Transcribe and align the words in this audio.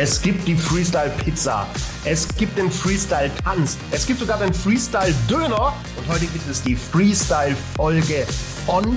Es 0.00 0.22
gibt 0.22 0.46
die 0.46 0.54
Freestyle 0.54 1.10
Pizza. 1.24 1.66
Es 2.04 2.28
gibt 2.36 2.56
den 2.56 2.70
Freestyle 2.70 3.32
Tanz. 3.42 3.76
Es 3.90 4.06
gibt 4.06 4.20
sogar 4.20 4.38
den 4.38 4.54
Freestyle 4.54 5.12
Döner. 5.28 5.74
Und 5.96 6.08
heute 6.08 6.26
gibt 6.26 6.48
es 6.48 6.62
die 6.62 6.76
Freestyle 6.76 7.56
Folge 7.74 8.24
von 8.64 8.96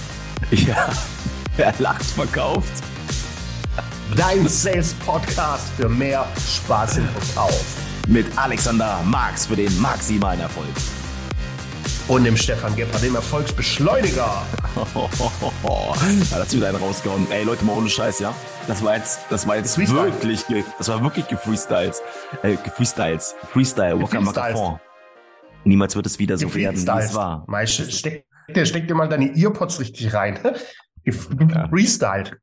Ja, 0.50 0.88
wer 1.56 1.72
lacht, 1.78 2.02
verkauft. 2.02 2.72
Dein 4.16 4.48
Sales 4.48 4.94
Podcast 4.94 5.68
für 5.76 5.88
mehr 5.88 6.26
Spaß 6.56 6.96
im 6.96 7.08
Verkauf. 7.10 7.64
Mit 8.08 8.26
Alexander 8.36 9.00
Marx 9.04 9.46
für 9.46 9.54
den 9.54 9.80
maximalen 9.80 10.40
Erfolg. 10.40 10.74
Und 12.08 12.24
dem 12.24 12.36
Stefan 12.36 12.74
Gebhardt, 12.76 13.02
dem 13.02 13.14
Erfolgsbeschleuniger. 13.14 14.42
da 14.74 15.96
hast 16.36 16.52
du 16.52 16.56
wieder 16.56 16.68
einen 16.68 16.76
rausgehauen. 16.78 17.26
Ey, 17.30 17.44
Leute, 17.44 17.64
mal 17.64 17.76
ohne 17.76 17.88
Scheiß, 17.88 18.18
ja? 18.18 18.34
Das 18.66 18.82
war 18.84 18.96
jetzt, 18.96 19.20
das 19.30 19.46
war 19.46 19.56
jetzt 19.56 19.74
Freestyle. 19.76 20.12
wirklich, 20.12 20.44
das 20.78 20.88
war 20.88 21.02
wirklich 21.02 21.26
gefreestyles. 21.28 22.02
Äh, 22.42 22.56
gefreestyles. 22.56 23.34
Freestyle, 23.52 24.00
Waka. 24.00 24.20
Macafon. 24.20 24.78
Niemals 25.64 25.94
wird 25.96 26.06
es 26.06 26.18
wieder 26.18 26.36
so 26.36 26.52
werden, 26.54 26.76
wie 26.76 26.90
es 27.00 27.14
war. 27.14 27.44
Mei, 27.46 27.66
steck, 27.66 27.92
steck, 27.92 28.26
steck 28.66 28.88
dir 28.88 28.94
mal 28.94 29.08
deine 29.08 29.34
Earpods 29.36 29.80
richtig 29.80 30.12
rein. 30.12 30.38
Freestyled. 31.70 32.36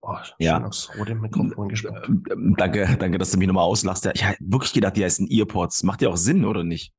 Oh, 0.00 0.14
Ja. 0.38 0.68
rote 0.98 1.14
Mikrofon 1.14 1.68
gesprochen. 1.68 2.24
Ähm, 2.30 2.54
Danke, 2.56 2.96
danke, 2.98 3.18
dass 3.18 3.30
du 3.32 3.38
mich 3.38 3.48
nochmal 3.48 3.64
auslachst. 3.64 4.04
Ja, 4.04 4.12
Ich 4.14 4.24
habe 4.24 4.36
wirklich 4.40 4.72
gedacht, 4.72 4.96
die 4.96 5.04
heißen 5.04 5.28
Earpods. 5.30 5.82
Macht 5.82 6.02
ja 6.02 6.08
auch 6.08 6.16
Sinn, 6.16 6.44
oder 6.44 6.62
nicht? 6.62 6.92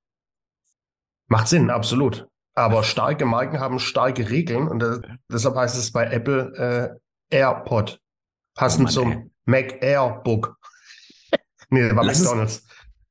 Macht 1.29 1.47
Sinn, 1.47 1.69
absolut. 1.69 2.27
Aber 2.55 2.83
starke 2.83 3.25
Marken 3.25 3.59
haben 3.59 3.79
starke 3.79 4.29
Regeln 4.29 4.67
und 4.67 4.79
das, 4.79 4.99
deshalb 5.31 5.55
heißt 5.55 5.77
es 5.77 5.91
bei 5.91 6.05
Apple 6.05 6.99
äh, 7.31 7.35
AirPod. 7.38 7.99
Passend 8.55 8.89
Oh 8.89 8.91
zum 8.91 9.11
ey. 9.11 9.31
Mac 9.45 9.81
Airbook. 9.81 10.57
nee, 11.69 11.95
war 11.95 12.03
Lass 12.03 12.19
McDonalds. 12.21 12.65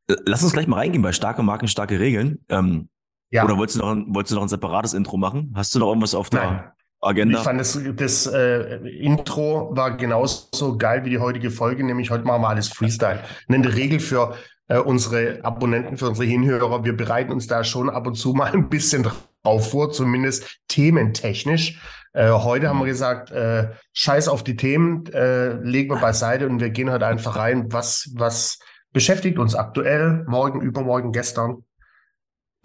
Äh, 0.08 0.16
Lass 0.26 0.42
uns 0.42 0.52
gleich 0.52 0.66
mal 0.66 0.76
reingehen 0.76 1.02
bei 1.02 1.12
starke 1.12 1.42
Marken, 1.42 1.68
starke 1.68 1.98
Regeln. 1.98 2.44
Ähm, 2.48 2.88
Ja, 3.30 3.44
Oder 3.44 3.56
wolltest 3.56 3.78
du, 3.78 3.82
noch, 3.82 3.92
ein- 3.92 4.06
wolltest 4.14 4.32
du 4.32 4.36
noch 4.36 4.42
ein 4.42 4.48
separates 4.48 4.92
Intro 4.94 5.16
machen? 5.16 5.52
Hast 5.54 5.74
du 5.74 5.78
noch 5.78 5.88
irgendwas 5.88 6.14
auf 6.14 6.28
der 6.30 6.42
nein. 6.50 6.72
Agenda? 7.00 7.38
Ich 7.38 7.44
fand 7.44 7.60
das, 7.60 7.78
das 7.94 8.26
äh, 8.26 8.76
Intro 8.98 9.70
war 9.76 9.96
genauso 9.96 10.76
geil 10.76 11.04
wie 11.04 11.10
die 11.10 11.18
heutige 11.18 11.50
Folge, 11.50 11.84
nämlich 11.84 12.10
heute 12.10 12.24
machen 12.24 12.42
wir 12.42 12.48
alles 12.48 12.68
Freestyle. 12.68 13.22
Eine 13.48 13.74
Regel 13.74 14.00
für 14.00 14.34
äh, 14.68 14.78
unsere 14.78 15.44
Abonnenten, 15.44 15.96
für 15.96 16.08
unsere 16.08 16.26
Hinhörer. 16.26 16.84
Wir 16.84 16.96
bereiten 16.96 17.32
uns 17.32 17.46
da 17.46 17.64
schon 17.64 17.90
ab 17.90 18.06
und 18.06 18.14
zu 18.14 18.32
mal 18.32 18.52
ein 18.52 18.68
bisschen 18.68 19.06
drauf 19.42 19.70
vor, 19.70 19.90
zumindest 19.90 20.58
thementechnisch. 20.68 21.80
Äh, 22.12 22.30
heute 22.30 22.68
haben 22.68 22.78
wir 22.78 22.86
gesagt, 22.86 23.30
äh, 23.30 23.70
scheiß 23.92 24.28
auf 24.28 24.44
die 24.44 24.56
Themen, 24.56 25.06
äh, 25.06 25.54
legen 25.54 25.90
wir 25.90 26.00
beiseite 26.00 26.48
und 26.48 26.60
wir 26.60 26.70
gehen 26.70 26.90
halt 26.90 27.02
einfach 27.02 27.36
rein, 27.36 27.72
was, 27.72 28.10
was 28.14 28.58
beschäftigt 28.92 29.38
uns 29.38 29.54
aktuell, 29.54 30.24
morgen, 30.26 30.60
übermorgen, 30.60 31.12
gestern. 31.12 31.64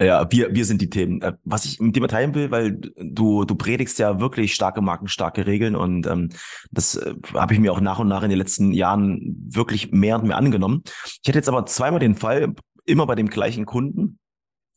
Ja, 0.00 0.26
wir, 0.30 0.52
wir 0.54 0.64
sind 0.64 0.80
die 0.82 0.90
Themen. 0.90 1.22
Äh, 1.22 1.34
Was 1.44 1.64
ich 1.64 1.78
mit 1.78 1.94
dir 1.94 2.06
teilen 2.08 2.34
will, 2.34 2.50
weil 2.50 2.72
du, 2.96 3.44
du 3.44 3.54
predigst 3.54 3.98
ja 3.98 4.18
wirklich 4.20 4.54
starke 4.54 4.80
Marken, 4.80 5.06
starke 5.08 5.46
Regeln 5.46 5.76
und 5.76 6.06
ähm, 6.06 6.30
das 6.72 6.96
äh, 6.96 7.14
habe 7.34 7.54
ich 7.54 7.60
mir 7.60 7.72
auch 7.72 7.80
nach 7.80 8.00
und 8.00 8.08
nach 8.08 8.22
in 8.24 8.30
den 8.30 8.38
letzten 8.38 8.72
Jahren 8.72 9.36
wirklich 9.48 9.92
mehr 9.92 10.16
und 10.18 10.26
mehr 10.26 10.36
angenommen. 10.36 10.82
Ich 11.22 11.28
hatte 11.28 11.38
jetzt 11.38 11.48
aber 11.48 11.64
zweimal 11.66 12.00
den 12.00 12.16
Fall, 12.16 12.54
immer 12.86 13.06
bei 13.06 13.14
dem 13.14 13.28
gleichen 13.30 13.66
Kunden, 13.66 14.18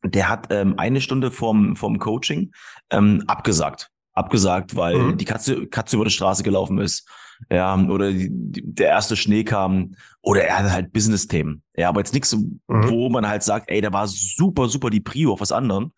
der 0.04 0.30
hat 0.30 0.48
ähm, 0.52 0.76
eine 0.78 1.02
Stunde 1.02 1.32
vom, 1.32 1.76
vom 1.76 1.98
Coaching 1.98 2.52
ähm, 2.92 3.23
abgesagt. 3.28 3.90
Abgesagt, 4.14 4.76
weil 4.76 4.98
Mhm. 4.98 5.18
die 5.18 5.26
Katze, 5.26 5.68
Katze 5.68 5.95
über 5.95 6.06
die 6.06 6.12
Straße 6.12 6.44
gelaufen 6.44 6.78
ist. 6.78 7.08
Ja, 7.52 7.75
oder 7.88 8.11
die, 8.11 8.30
die, 8.31 8.61
der 8.66 8.89
erste 8.89 9.16
Schnee 9.16 9.43
kam, 9.43 9.95
oder 10.21 10.43
er 10.43 10.57
hatte 10.59 10.71
halt 10.71 10.91
Business-Themen. 10.93 11.63
Ja, 11.75 11.89
aber 11.89 11.99
jetzt 11.99 12.13
nichts, 12.13 12.35
wo 12.67 13.09
man 13.09 13.27
halt 13.27 13.43
sagt, 13.43 13.69
ey, 13.69 13.81
da 13.81 13.93
war 13.93 14.07
super, 14.07 14.67
super 14.69 14.89
die 14.89 14.99
Prio 15.02 15.33
auf 15.33 15.41
was 15.41 15.52
anderem. 15.52 15.91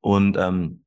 Und 0.00 0.36
ähm, 0.38 0.84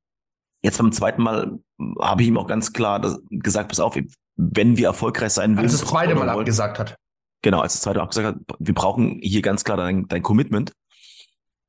jetzt 0.61 0.77
beim 0.77 0.91
zweiten 0.91 1.21
Mal 1.21 1.59
habe 1.99 2.21
ich 2.23 2.27
ihm 2.27 2.37
auch 2.37 2.47
ganz 2.47 2.73
klar 2.73 2.99
das, 2.99 3.21
gesagt, 3.29 3.69
pass 3.69 3.79
auf, 3.79 3.97
wenn 4.35 4.77
wir 4.77 4.87
erfolgreich 4.87 5.31
sein 5.33 5.55
wollen. 5.55 5.65
Als 5.65 5.79
das 5.79 5.89
zweite 5.89 6.15
Mal 6.15 6.27
wollen- 6.27 6.39
abgesagt 6.39 6.79
hat. 6.79 6.95
Genau, 7.43 7.59
als 7.59 7.73
das 7.73 7.81
zweite 7.81 7.97
Mal 7.99 8.03
abgesagt 8.03 8.27
hat, 8.35 8.57
wir 8.59 8.73
brauchen 8.73 9.19
hier 9.21 9.41
ganz 9.41 9.63
klar 9.63 9.77
dein, 9.77 10.07
dein 10.07 10.21
Commitment. 10.21 10.73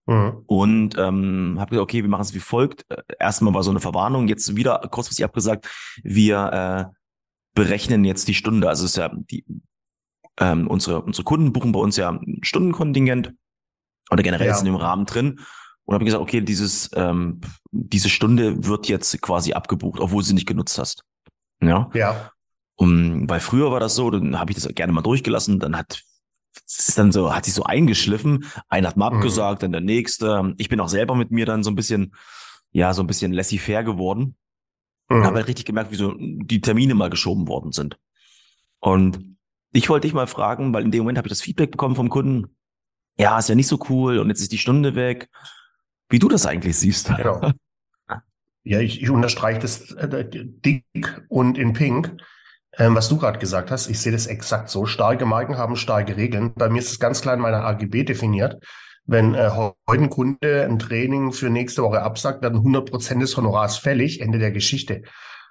Mhm. 0.06 0.42
Und 0.46 0.98
ähm, 0.98 1.56
habe 1.58 1.70
gesagt, 1.70 1.82
okay, 1.82 2.02
wir 2.02 2.10
machen 2.10 2.22
es 2.22 2.34
wie 2.34 2.40
folgt. 2.40 2.84
Äh, 2.88 3.02
Erstmal 3.18 3.54
war 3.54 3.62
so 3.62 3.70
eine 3.70 3.80
Verwarnung, 3.80 4.28
jetzt 4.28 4.56
wieder 4.56 4.78
kurzfristig 4.90 5.24
abgesagt. 5.24 5.68
Wir 6.02 6.92
äh, 6.92 6.96
berechnen 7.54 8.04
jetzt 8.04 8.28
die 8.28 8.34
Stunde. 8.34 8.68
Also 8.68 8.84
es 8.84 8.92
ist 8.92 8.96
ja 8.96 9.10
die 9.14 9.44
ähm, 10.40 10.66
unsere 10.68 11.02
unsere 11.02 11.24
Kunden 11.24 11.52
buchen 11.52 11.72
bei 11.72 11.80
uns 11.80 11.96
ja 11.96 12.10
ein 12.10 12.38
Stundenkontingent 12.42 13.34
oder 14.10 14.22
generell 14.22 14.46
Ja. 14.48 14.52
ist 14.54 14.60
in 14.60 14.66
dem 14.66 14.76
Rahmen 14.76 15.04
drin. 15.06 15.40
Und 15.84 15.94
habe 15.94 16.04
gesagt, 16.04 16.22
okay, 16.22 16.40
dieses 16.40 16.90
ähm, 16.94 17.40
diese 17.70 18.08
Stunde 18.08 18.64
wird 18.66 18.88
jetzt 18.88 19.20
quasi 19.20 19.52
abgebucht, 19.52 20.00
obwohl 20.00 20.22
du 20.22 20.28
sie 20.28 20.34
nicht 20.34 20.46
genutzt 20.46 20.78
hast. 20.78 21.02
Ja. 21.60 21.90
Ja. 21.94 22.30
Um, 22.76 23.28
weil 23.28 23.40
früher 23.40 23.70
war 23.70 23.80
das 23.80 23.94
so, 23.94 24.10
dann 24.10 24.38
habe 24.38 24.50
ich 24.50 24.56
das 24.58 24.66
gerne 24.74 24.92
mal 24.92 25.02
durchgelassen, 25.02 25.58
dann 25.60 25.76
hat 25.76 26.02
es 26.66 26.88
ist 26.88 26.98
dann 26.98 27.12
so, 27.12 27.34
hat 27.34 27.44
sich 27.44 27.54
so 27.54 27.64
eingeschliffen, 27.64 28.44
einer 28.68 28.88
hat 28.88 28.96
mal 28.96 29.10
Mhm. 29.10 29.16
abgesagt, 29.16 29.62
dann 29.62 29.72
der 29.72 29.80
nächste. 29.80 30.54
Ich 30.58 30.68
bin 30.68 30.80
auch 30.80 30.88
selber 30.88 31.14
mit 31.14 31.30
mir 31.30 31.46
dann 31.46 31.62
so 31.62 31.70
ein 31.70 31.74
bisschen, 31.76 32.14
ja, 32.72 32.92
so 32.94 33.02
ein 33.02 33.06
bisschen 33.06 33.32
laissez-faire 33.32 33.84
geworden. 33.84 34.36
Mhm. 35.08 35.24
habe 35.24 35.36
halt 35.36 35.48
richtig 35.48 35.66
gemerkt, 35.66 35.90
wie 35.90 35.96
so 35.96 36.14
die 36.18 36.60
Termine 36.60 36.94
mal 36.94 37.10
geschoben 37.10 37.48
worden 37.48 37.72
sind. 37.72 37.98
Und 38.80 39.36
ich 39.72 39.88
wollte 39.88 40.06
dich 40.06 40.14
mal 40.14 40.26
fragen, 40.26 40.72
weil 40.74 40.84
in 40.84 40.90
dem 40.90 41.00
Moment 41.00 41.18
habe 41.18 41.28
ich 41.28 41.32
das 41.32 41.42
Feedback 41.42 41.70
bekommen 41.70 41.96
vom 41.96 42.08
Kunden, 42.08 42.56
ja, 43.18 43.38
ist 43.38 43.48
ja 43.48 43.54
nicht 43.54 43.68
so 43.68 43.78
cool 43.88 44.18
und 44.18 44.28
jetzt 44.28 44.40
ist 44.40 44.52
die 44.52 44.58
Stunde 44.58 44.94
weg. 44.94 45.28
Wie 46.08 46.18
du 46.18 46.28
das 46.28 46.46
eigentlich 46.46 46.76
siehst. 46.76 47.14
Genau. 47.16 47.52
Ja, 48.64 48.78
ich, 48.78 49.02
ich 49.02 49.10
unterstreiche 49.10 49.58
das 49.58 49.90
äh, 49.92 50.24
dick 50.30 50.84
und 51.28 51.58
in 51.58 51.72
pink, 51.72 52.16
ähm, 52.78 52.94
was 52.94 53.08
du 53.08 53.16
gerade 53.18 53.38
gesagt 53.38 53.70
hast. 53.70 53.88
Ich 53.88 53.98
sehe 53.98 54.12
das 54.12 54.26
exakt 54.26 54.68
so. 54.68 54.86
Starke 54.86 55.26
Marken 55.26 55.58
haben 55.58 55.74
starke 55.74 56.16
Regeln. 56.16 56.54
Bei 56.54 56.68
mir 56.68 56.78
ist 56.78 56.92
es 56.92 57.00
ganz 57.00 57.22
klar 57.22 57.34
in 57.34 57.40
meiner 57.40 57.64
AGB 57.64 58.04
definiert. 58.04 58.62
Wenn 59.04 59.34
äh, 59.34 59.50
heute 59.50 59.76
ein 59.88 60.10
Kunde 60.10 60.64
ein 60.64 60.78
Training 60.78 61.32
für 61.32 61.50
nächste 61.50 61.82
Woche 61.82 62.02
absagt, 62.02 62.42
werden 62.42 62.58
100 62.58 62.90
Prozent 62.90 63.22
des 63.22 63.36
Honorars 63.36 63.76
fällig. 63.76 64.20
Ende 64.20 64.38
der 64.38 64.52
Geschichte. 64.52 65.02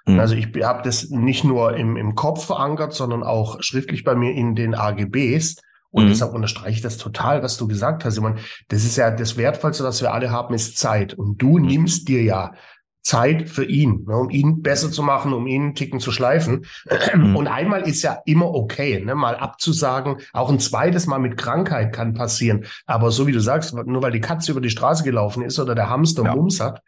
Mhm. 0.06 0.18
Also 0.18 0.34
ich 0.34 0.48
habe 0.62 0.82
das 0.82 1.10
nicht 1.10 1.44
nur 1.44 1.76
im, 1.76 1.96
im 1.96 2.14
Kopf 2.14 2.46
verankert, 2.46 2.94
sondern 2.94 3.22
auch 3.22 3.62
schriftlich 3.62 4.04
bei 4.04 4.14
mir 4.14 4.32
in 4.32 4.54
den 4.54 4.74
AGBs. 4.74 5.56
Und 5.90 6.04
Mhm. 6.04 6.08
deshalb 6.08 6.32
unterstreiche 6.32 6.76
ich 6.76 6.80
das 6.80 6.96
total, 6.96 7.42
was 7.42 7.58
du 7.58 7.68
gesagt 7.68 8.06
hast. 8.06 8.16
Ich 8.16 8.22
meine, 8.22 8.36
das 8.68 8.84
ist 8.84 8.96
ja 8.96 9.10
das 9.10 9.36
Wertvollste, 9.36 9.84
was 9.84 10.00
wir 10.00 10.14
alle 10.14 10.30
haben, 10.30 10.54
ist 10.54 10.78
Zeit. 10.78 11.12
Und 11.12 11.36
du 11.42 11.58
Mhm. 11.58 11.66
nimmst 11.66 12.08
dir 12.08 12.22
ja 12.22 12.52
Zeit 13.02 13.48
für 13.50 13.64
ihn, 13.64 14.04
ne, 14.06 14.16
um 14.16 14.30
ihn 14.30 14.62
besser 14.62 14.90
zu 14.90 15.02
machen, 15.02 15.32
um 15.32 15.46
ihn 15.46 15.62
einen 15.62 15.74
Ticken 15.74 16.00
zu 16.00 16.12
schleifen. 16.12 16.64
Mhm. 17.14 17.36
Und 17.36 17.48
einmal 17.48 17.82
ist 17.82 18.02
ja 18.02 18.18
immer 18.26 18.54
okay, 18.54 19.04
ne, 19.04 19.14
mal 19.14 19.36
abzusagen. 19.36 20.16
Auch 20.32 20.50
ein 20.50 20.60
zweites 20.60 21.06
Mal 21.06 21.18
mit 21.18 21.36
Krankheit 21.36 21.92
kann 21.92 22.14
passieren. 22.14 22.64
Aber 22.86 23.10
so 23.10 23.26
wie 23.26 23.32
du 23.32 23.40
sagst, 23.40 23.74
nur 23.74 24.02
weil 24.02 24.12
die 24.12 24.20
Katze 24.20 24.52
über 24.52 24.60
die 24.60 24.70
Straße 24.70 25.02
gelaufen 25.04 25.42
ist 25.42 25.58
oder 25.58 25.74
der 25.74 25.90
Hamster 25.90 26.24
Ja. 26.24 26.34
Mums 26.36 26.60
hat, 26.60 26.82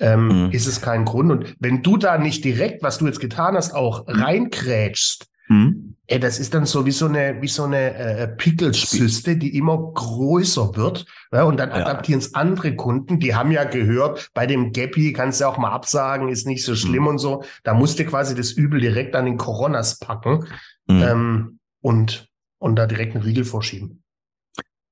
ähm, 0.00 0.46
Mhm. 0.46 0.50
ist 0.52 0.66
es 0.66 0.80
kein 0.80 1.04
Grund. 1.04 1.30
Und 1.30 1.54
wenn 1.60 1.82
du 1.82 1.96
da 1.96 2.16
nicht 2.18 2.44
direkt, 2.44 2.82
was 2.82 2.98
du 2.98 3.06
jetzt 3.06 3.20
getan 3.20 3.54
hast, 3.54 3.74
auch 3.74 4.04
reinkrätschst, 4.08 5.26
Mhm. 5.50 5.87
Ey, 6.08 6.18
das 6.18 6.38
ist 6.40 6.54
dann 6.54 6.66
so 6.66 6.84
wie 6.86 6.90
so 6.90 7.06
eine, 7.06 7.40
wie 7.40 7.48
so 7.48 7.64
eine 7.64 7.94
äh, 7.94 8.28
Pickelzyste, 8.28 9.36
die 9.36 9.56
immer 9.56 9.92
größer 9.94 10.74
wird. 10.74 11.04
Ja, 11.32 11.44
und 11.44 11.58
dann 11.58 11.70
adaptieren 11.70 12.18
es 12.18 12.34
andere 12.34 12.74
Kunden, 12.74 13.20
die 13.20 13.34
haben 13.34 13.50
ja 13.52 13.64
gehört, 13.64 14.30
bei 14.34 14.46
dem 14.46 14.72
Gappy 14.72 15.12
kannst 15.12 15.40
du 15.40 15.44
auch 15.46 15.58
mal 15.58 15.70
absagen, 15.70 16.28
ist 16.28 16.46
nicht 16.46 16.64
so 16.64 16.74
schlimm 16.74 17.02
Mhm. 17.02 17.08
und 17.08 17.18
so. 17.18 17.44
Da 17.62 17.74
musst 17.74 17.98
du 17.98 18.04
quasi 18.06 18.34
das 18.34 18.52
Übel 18.52 18.80
direkt 18.80 19.14
an 19.14 19.26
den 19.26 19.36
Coronas 19.36 19.98
packen 19.98 20.46
Mhm. 20.86 21.02
ähm, 21.02 21.58
und, 21.82 22.28
und 22.58 22.76
da 22.76 22.86
direkt 22.86 23.14
einen 23.14 23.24
Riegel 23.24 23.44
vorschieben. 23.44 24.02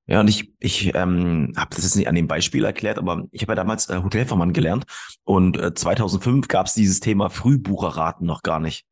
Ja, 0.08 0.20
und 0.20 0.28
ich, 0.28 0.52
ich 0.60 0.94
ähm, 0.94 1.52
habe 1.56 1.74
das 1.74 1.82
jetzt 1.84 1.96
nicht 1.96 2.06
an 2.06 2.14
dem 2.14 2.28
Beispiel 2.28 2.64
erklärt, 2.64 2.98
aber 2.98 3.24
ich 3.32 3.42
habe 3.42 3.52
ja 3.52 3.56
damals 3.56 3.88
äh, 3.88 4.00
Hotelfachmann 4.04 4.52
gelernt 4.52 4.84
und 5.24 5.56
äh, 5.56 5.74
2005 5.74 6.46
gab 6.46 6.66
es 6.66 6.74
dieses 6.74 7.00
Thema 7.00 7.28
Frühbucherraten 7.28 8.24
noch 8.24 8.42
gar 8.42 8.60
nicht. 8.60 8.84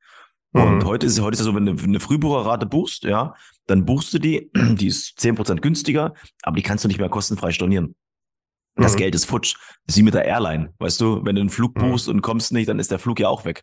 Und 0.55 0.79
Mhm. 0.79 0.85
heute 0.85 1.06
ist 1.06 1.21
heute 1.21 1.35
ist 1.35 1.41
ja 1.41 1.45
so, 1.45 1.55
wenn 1.55 1.67
du 1.67 1.73
eine 1.83 1.99
Frühbucherrate 2.01 2.67
buchst, 2.67 3.03
ja, 3.05 3.35
dann 3.67 3.85
buchst 3.85 4.15
du 4.15 4.19
die, 4.19 4.51
die 4.55 4.87
ist 4.87 5.19
10% 5.19 5.61
günstiger, 5.62 6.15
aber 6.43 6.56
die 6.56 6.62
kannst 6.62 6.85
du 6.85 6.89
nicht 6.89 7.01
mehr 7.01 7.09
kostenfrei 7.09 7.51
stornieren. 7.51 7.95
Das 8.77 8.93
Mhm. 8.95 8.99
Geld 8.99 9.15
ist 9.15 9.25
futsch. 9.27 9.56
Das 9.87 9.95
ist 9.95 9.99
wie 9.99 10.05
mit 10.05 10.15
der 10.15 10.25
Airline, 10.25 10.73
weißt 10.79 11.01
du, 11.01 11.25
wenn 11.25 11.35
du 11.35 11.41
einen 11.41 11.51
Flug 11.51 11.77
Mhm. 11.77 11.81
buchst 11.81 12.09
und 12.09 12.23
kommst 12.23 12.53
nicht, 12.53 12.69
dann 12.69 12.79
ist 12.79 12.91
der 12.91 12.99
Flug 13.01 13.19
ja 13.21 13.29
auch 13.29 13.45
weg. 13.45 13.62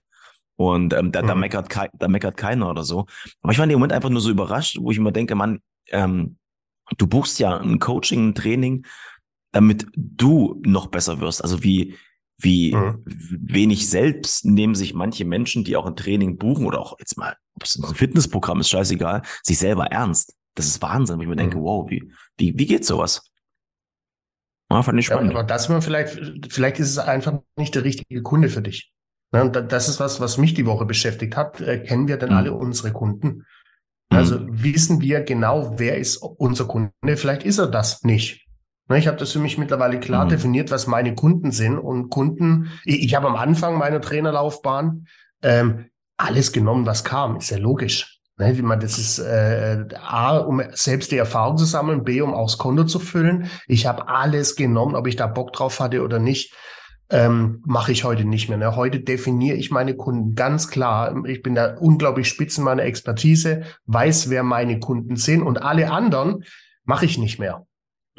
Und 0.58 0.94
ähm, 0.94 1.12
da, 1.12 1.22
da, 1.22 1.34
Mhm. 1.34 1.42
meckert 1.42 1.74
da 1.94 2.08
meckert 2.10 2.36
keiner 2.38 2.70
oder 2.70 2.84
so. 2.84 3.06
Aber 3.42 3.52
ich 3.54 3.58
war 3.58 3.64
in 3.64 3.70
dem 3.70 3.80
Moment 3.80 3.94
einfach 3.94 4.10
nur 4.10 4.22
so 4.22 4.30
überrascht, 4.30 4.78
wo 4.80 4.92
ich 4.92 4.98
immer 4.98 5.12
denke, 5.14 5.34
Mann, 5.36 5.60
ähm, 5.90 6.38
du 6.98 7.08
buchst 7.08 7.40
ja 7.40 7.58
ein 7.58 7.80
Coaching, 7.80 8.30
ein 8.30 8.36
Training, 8.36 8.86
damit 9.54 9.88
du 9.96 10.62
noch 10.66 10.88
besser 10.88 11.20
wirst. 11.22 11.42
Also 11.42 11.64
wie, 11.64 11.96
wie 12.44 12.74
Mhm. 12.74 13.04
wenig 13.06 13.90
selbst 13.90 14.46
nehmen 14.46 14.76
sich 14.76 14.94
manche 14.94 15.26
Menschen, 15.26 15.64
die 15.64 15.76
auch 15.76 15.86
ein 15.86 15.96
Training 15.96 16.38
buchen 16.38 16.66
oder 16.66 16.80
auch 16.80 16.98
jetzt 17.00 17.18
mal, 17.18 17.36
ob 17.56 17.64
es 17.64 17.78
ein 17.78 17.96
Fitnessprogramm 17.96 18.60
ist, 18.60 18.70
scheißegal, 18.70 19.22
sich 19.44 19.58
selber 19.58 19.86
ernst. 19.88 20.36
das 20.56 20.66
ist 20.66 20.82
Wahnsinn, 20.82 21.18
wo 21.18 21.22
ich 21.22 21.30
mir 21.30 21.38
denke, 21.38 21.58
mhm. 21.58 21.64
wow, 21.64 21.90
wie, 21.90 22.12
wie, 22.38 22.58
wie 22.58 22.66
geht 22.66 22.86
sowas? 22.86 23.32
Ja, 24.70 24.84
fand 24.84 25.00
ich 25.00 25.06
spannend. 25.06 25.32
Ja, 25.32 25.40
aber 25.40 25.48
das 25.48 25.70
man 25.70 25.82
vielleicht, 25.82 26.20
vielleicht 26.50 26.80
ist 26.80 26.90
es 26.90 26.98
einfach 26.98 27.40
nicht 27.58 27.76
der 27.76 27.84
richtige 27.84 28.22
Kunde 28.22 28.50
für 28.50 28.62
dich. 28.62 28.92
Ja, 29.34 29.44
und 29.44 29.56
das 29.56 29.88
ist 29.88 30.00
was, 30.00 30.20
was 30.20 30.38
mich 30.38 30.54
die 30.54 30.66
Woche 30.66 30.86
beschäftigt 30.86 31.38
hat. 31.38 31.62
Äh, 31.62 31.80
kennen 31.80 32.08
wir 32.08 32.18
denn 32.18 32.30
mhm. 32.30 32.36
alle 32.36 32.54
unsere 32.54 32.92
Kunden? 32.92 33.28
Mhm. 33.28 33.46
Also 34.10 34.40
wissen 34.50 35.00
wir 35.02 35.22
genau, 35.22 35.76
wer 35.78 35.98
ist 35.98 36.18
unser 36.18 36.66
Kunde? 36.66 36.92
Vielleicht 37.16 37.44
ist 37.44 37.60
er 37.60 37.68
das 37.68 38.04
nicht. 38.04 38.46
Ne, 38.88 38.98
ich 38.98 39.08
habe 39.08 39.18
das 39.18 39.32
für 39.32 39.40
mich 39.40 39.58
mittlerweile 39.58 40.00
klar 40.00 40.26
mhm. 40.26 40.30
definiert, 40.30 40.72
was 40.72 40.88
meine 40.88 41.16
Kunden 41.16 41.52
sind. 41.52 41.78
Und 41.78 42.10
Kunden, 42.10 42.72
ich, 42.86 43.04
ich 43.04 43.16
habe 43.16 43.28
am 43.28 43.36
Anfang 43.36 43.78
meiner 43.78 44.02
Trainerlaufbahn 44.02 45.08
ähm, 45.42 45.86
alles 46.18 46.52
genommen, 46.52 46.86
was 46.86 47.04
kam. 47.04 47.38
Ist 47.38 47.52
ja 47.52 47.58
logisch. 47.58 48.20
Ne, 48.38 48.58
wie 48.58 48.62
man, 48.62 48.80
das 48.80 48.98
ist 48.98 49.20
äh, 49.20 49.86
A, 50.02 50.38
um 50.38 50.62
selbst 50.72 51.12
die 51.12 51.18
Erfahrung 51.18 51.58
zu 51.58 51.66
sammeln, 51.66 52.04
B, 52.04 52.22
um 52.22 52.34
auch 52.34 52.48
das 52.48 52.58
Konto 52.58 52.86
zu 52.86 53.00
füllen. 53.00 53.50
Ich 53.68 53.86
habe 53.86 54.08
alles 54.08 54.56
genommen, 54.56 54.96
ob 54.96 55.06
ich 55.08 55.16
da 55.16 55.28
Bock 55.28 55.54
drauf 55.54 55.80
hatte 55.80 56.02
oder 56.04 56.20
nicht. 56.20 56.54
Ähm, 57.12 57.62
mache 57.66 57.92
ich 57.92 58.06
heute 58.06 58.24
nicht 58.24 58.48
mehr. 58.48 58.58
Ne? 58.58 58.76
Heute 58.78 59.02
definiere 59.02 59.58
ich 59.58 59.70
meine 59.70 59.96
Kunden 59.96 60.34
ganz 60.34 60.70
klar. 60.70 61.14
Ich 61.26 61.44
bin 61.44 61.56
da 61.56 61.76
unglaublich 61.78 62.30
spitz 62.30 62.58
in 62.58 62.64
meiner 62.64 62.84
Expertise, 62.84 63.64
weiß, 63.86 64.30
wer 64.30 64.44
meine 64.44 64.80
Kunden 64.80 65.18
sind 65.18 65.44
und 65.44 65.62
alle 65.62 65.92
anderen 65.92 66.46
mache 66.86 67.06
ich 67.06 67.18
nicht 67.18 67.38
mehr. 67.38 67.68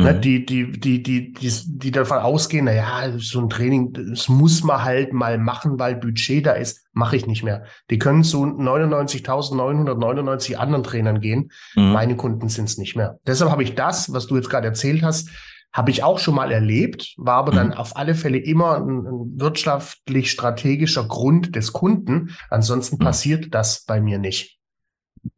Ne, 0.03 0.15
mhm. 0.15 0.21
Die, 0.21 0.45
die, 0.45 0.73
die, 0.73 1.03
die, 1.03 1.33
die, 1.33 1.53
die 1.67 1.91
davon 1.91 2.19
ausgehen, 2.19 2.65
na 2.65 2.73
ja, 2.73 3.13
so 3.19 3.41
ein 3.41 3.49
Training, 3.49 3.93
das 3.93 4.29
muss 4.29 4.65
man 4.65 4.83
halt 4.83 5.13
mal 5.13 5.39
machen, 5.39 5.79
weil 5.79 5.95
Budget 5.97 6.47
da 6.47 6.53
ist, 6.53 6.85
mache 6.93 7.17
ich 7.17 7.27
nicht 7.27 7.43
mehr. 7.43 7.65
Die 7.91 7.99
können 7.99 8.25
zu 8.25 8.45
99.999 8.45 10.57
anderen 10.57 10.83
Trainern 10.83 11.21
gehen. 11.21 11.51
Mhm. 11.75 11.93
Meine 11.93 12.17
Kunden 12.17 12.49
sind 12.49 12.69
es 12.69 12.79
nicht 12.79 12.97
mehr. 12.97 13.19
Deshalb 13.27 13.51
habe 13.51 13.63
ich 13.63 13.75
das, 13.75 14.13
was 14.13 14.27
du 14.27 14.37
jetzt 14.37 14.51
gerade 14.51 14.67
erzählt 14.67 15.03
hast, 15.03 15.29
habe 15.73 15.91
ich 15.91 16.03
auch 16.03 16.19
schon 16.19 16.35
mal 16.35 16.53
erlebt, 16.53 17.15
war 17.17 17.37
aber 17.37 17.53
mhm. 17.53 17.57
dann 17.57 17.75
auf 17.75 17.97
alle 17.97 18.15
Fälle 18.15 18.39
immer 18.39 18.77
ein, 18.77 19.07
ein 19.07 19.41
wirtschaftlich 19.41 20.31
strategischer 20.31 21.05
Grund 21.05 21.57
des 21.57 21.73
Kunden. 21.73 22.37
Ansonsten 22.51 22.97
mhm. 22.97 23.05
passiert 23.05 23.55
das 23.55 23.85
bei 23.85 24.01
mir 24.01 24.19
nicht. 24.19 24.59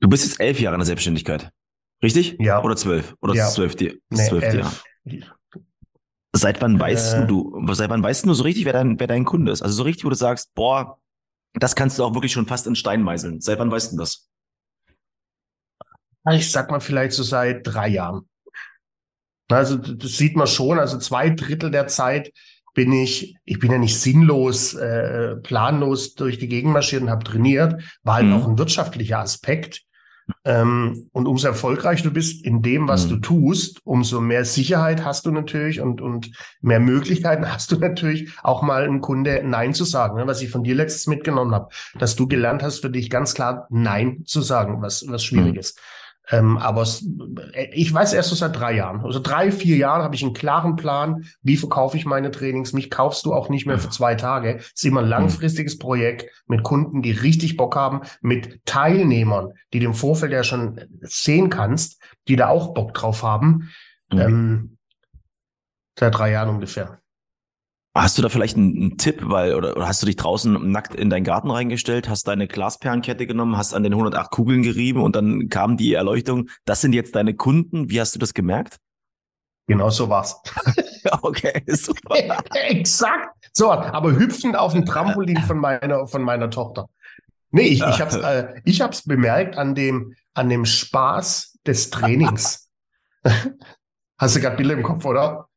Du 0.01 0.09
bist 0.09 0.25
jetzt 0.25 0.41
elf 0.41 0.61
Jahre 0.61 0.75
in 0.75 0.81
der 0.81 0.87
Selbstständigkeit. 0.87 1.51
Richtig? 2.03 2.37
Ja. 2.39 2.63
Oder 2.63 2.77
zwölf? 2.77 3.15
Oder 3.21 3.35
ja. 3.35 3.49
zwölf, 3.49 3.77
die, 3.77 4.01
nee, 4.11 4.27
zwölf 4.29 4.53
Jahr. 4.53 4.73
Seit 6.33 6.61
wann 6.61 6.79
weißt 6.79 7.15
äh, 7.15 7.27
du, 7.27 7.65
seit 7.73 7.91
wann 7.91 8.03
weißt 8.03 8.27
du 8.27 8.35
so 8.35 8.43
richtig, 8.43 8.65
wer 8.65 8.73
dein, 8.73 8.99
wer 8.99 9.07
dein 9.07 9.25
Kunde 9.25 9.53
ist? 9.53 9.63
Also 9.63 9.77
so 9.77 9.83
richtig, 9.85 10.05
wo 10.05 10.11
du 10.11 10.17
sagst, 10.17 10.53
boah, 10.55 10.99
das 11.55 11.77
kannst 11.77 11.99
du 11.99 12.05
auch 12.05 12.15
wirklich 12.15 12.33
schon 12.33 12.47
fast 12.47 12.67
in 12.67 12.75
Stein 12.75 13.03
meißeln. 13.03 13.41
Seit 13.41 13.59
wann 13.59 13.71
weißt 13.71 13.93
du 13.93 13.97
das? 13.97 14.29
Ich 16.33 16.51
sag 16.51 16.71
mal 16.71 16.81
vielleicht 16.81 17.13
so 17.13 17.23
seit 17.23 17.67
drei 17.67 17.89
Jahren. 17.89 18.29
Also 19.49 19.77
das 19.77 20.13
sieht 20.13 20.37
man 20.37 20.47
schon. 20.47 20.79
Also 20.79 20.99
zwei 20.99 21.31
Drittel 21.31 21.71
der 21.71 21.87
Zeit 21.87 22.33
bin 22.75 22.93
ich, 22.93 23.37
ich 23.45 23.59
bin 23.59 23.71
ja 23.71 23.79
nicht 23.79 24.01
sinnlos, 24.01 24.75
äh, 24.75 25.37
planlos 25.37 26.15
durch 26.15 26.39
die 26.39 26.49
Gegend 26.49 26.73
marschiert 26.73 27.03
und 27.03 27.11
habe 27.11 27.25
trainiert, 27.25 27.81
war 28.03 28.17
halt 28.17 28.27
mhm. 28.27 28.33
auch 28.33 28.49
ein 28.49 28.59
wirtschaftlicher 28.59 29.21
Aspekt. 29.21 29.83
Ähm, 30.45 31.09
und 31.13 31.27
umso 31.27 31.49
erfolgreicher 31.49 32.05
du 32.05 32.11
bist 32.11 32.45
in 32.45 32.63
dem, 32.63 32.89
was 32.89 33.07
mhm. 33.07 33.11
du 33.11 33.17
tust, 33.17 33.81
umso 33.85 34.21
mehr 34.21 34.45
Sicherheit 34.45 35.05
hast 35.05 35.27
du 35.27 35.31
natürlich 35.31 35.81
und, 35.81 36.01
und 36.01 36.31
mehr 36.61 36.81
Möglichkeiten 36.81 37.51
hast 37.51 37.73
du 37.73 37.79
natürlich, 37.79 38.31
auch 38.43 38.63
mal 38.63 38.85
einem 38.85 39.01
Kunde 39.01 39.43
Nein 39.45 39.75
zu 39.75 39.85
sagen. 39.85 40.17
Ne? 40.17 40.27
Was 40.27 40.43
ich 40.43 40.51
von 40.51 40.65
dir 40.65 40.75
letztes 40.75 41.07
mitgenommen 41.07 41.55
habe, 41.55 41.69
dass 41.99 42.17
du 42.17 42.27
gelernt 42.27 42.63
hast, 42.63 42.81
für 42.81 42.91
dich 42.91 43.11
ganz 43.11 43.35
klar 43.35 43.67
Nein 43.71 44.23
zu 44.25 44.41
sagen, 44.41 44.81
was, 44.81 45.05
was 45.09 45.25
schwierig 45.25 45.55
mhm. 45.55 45.61
ist. 45.61 45.81
Ähm, 46.31 46.57
aber 46.57 46.83
es, 46.83 47.07
äh, 47.53 47.69
ich 47.73 47.93
weiß 47.93 48.15
erst 48.15 48.31
so 48.31 48.35
seit 48.35 48.57
drei 48.59 48.73
Jahren. 48.73 49.01
Also 49.03 49.21
drei, 49.21 49.53
vier 49.53 49.77
Jahren 49.77 50.03
habe 50.03 50.15
ich 50.15 50.23
einen 50.23 50.33
klaren 50.33 50.77
Plan, 50.77 51.27
wie 51.43 51.57
verkaufe 51.57 51.97
ich 51.97 52.07
meine 52.07 52.31
Trainings. 52.31 52.73
Mich 52.73 52.91
kaufst 52.91 53.27
du 53.27 53.35
auch 53.35 53.51
nicht 53.51 53.67
mehr 53.67 53.79
für 53.79 53.91
zwei 53.91 54.15
Tage. 54.15 54.57
Es 54.57 54.73
ist 54.75 54.85
immer 54.85 55.03
ein 55.03 55.09
langfristiges 55.09 55.79
Projekt 55.79 56.31
mit 56.47 56.63
Kunden, 56.63 57.03
die 57.03 57.13
richtig 57.13 57.57
Bock 57.57 57.77
haben, 57.77 58.03
mit 58.23 58.65
Teilnehmern, 58.65 59.53
die 59.73 59.81
du 59.81 59.87
im 59.87 59.95
Vorfeld 59.95 60.33
ja 60.33 60.45
schon 60.45 60.81
sehen 61.03 61.51
kannst, 61.51 62.01
die 62.27 62.37
da 62.37 62.49
auch 62.49 62.73
Bock 62.73 62.95
drauf 62.95 63.23
haben. 63.23 63.71
Mhm. 64.11 64.21
Ähm, 64.21 64.79
seit 65.99 66.17
drei 66.17 66.31
Jahren 66.31 66.49
ungefähr. 66.49 67.01
Hast 67.97 68.19
du 68.19 68.23
da 68.23 68.29
vielleicht 68.29 68.57
einen, 68.57 68.77
einen 68.77 68.99
Tipp, 68.99 69.21
weil 69.23 69.55
oder, 69.55 69.77
oder, 69.77 69.87
hast 69.87 70.03
du 70.03 70.07
dich 70.07 70.17
draußen 70.17 70.71
nackt 70.71 70.97
in 70.97 71.11
deinen 71.11 71.23
Garten 71.23 71.49
reingestellt, 71.49 72.09
hast 72.09 72.27
deine 72.27 72.49
Glasperlenkette 72.49 73.25
genommen, 73.25 73.57
hast 73.57 73.73
an 73.73 73.85
den 73.85 73.93
108 73.93 74.33
Kugeln 74.33 74.63
gerieben 74.63 75.01
und 75.01 75.15
dann 75.15 75.49
kam 75.49 75.77
die 75.77 75.95
Erleuchtung, 75.95 76.49
das 76.65 76.81
sind 76.81 76.93
jetzt 76.93 77.15
deine 77.15 77.35
Kunden. 77.35 77.91
Wie 77.91 78.01
hast 78.01 78.13
du 78.13 78.19
das 78.19 78.35
gemerkt? 78.35 78.79
Genau 79.69 79.91
so 79.91 80.09
war's. 80.09 80.37
okay, 81.23 81.63
super. 81.69 82.17
Exakt. 82.69 83.31
So, 83.53 83.71
aber 83.71 84.13
hüpfend 84.13 84.57
auf 84.57 84.73
dem 84.73 84.85
Trampolin 84.85 85.39
von 85.39 85.59
meiner 85.59 86.09
von 86.09 86.23
meiner 86.23 86.51
Tochter. 86.51 86.89
Nee, 87.53 87.69
ich, 87.69 87.81
ich 87.81 88.01
hab's 88.01 88.17
äh, 88.17 88.61
ich 88.65 88.81
hab's 88.81 89.05
bemerkt 89.05 89.57
an 89.57 89.77
dem 89.77 90.17
an 90.35 90.49
dem 90.49 90.65
Spaß 90.65 91.59
des 91.65 91.91
Trainings. 91.91 92.69
Hast 94.19 94.37
du 94.37 94.41
gerade 94.41 94.57
Bilder 94.57 94.75
im 94.75 94.83
Kopf, 94.83 95.05
oder? 95.05 95.49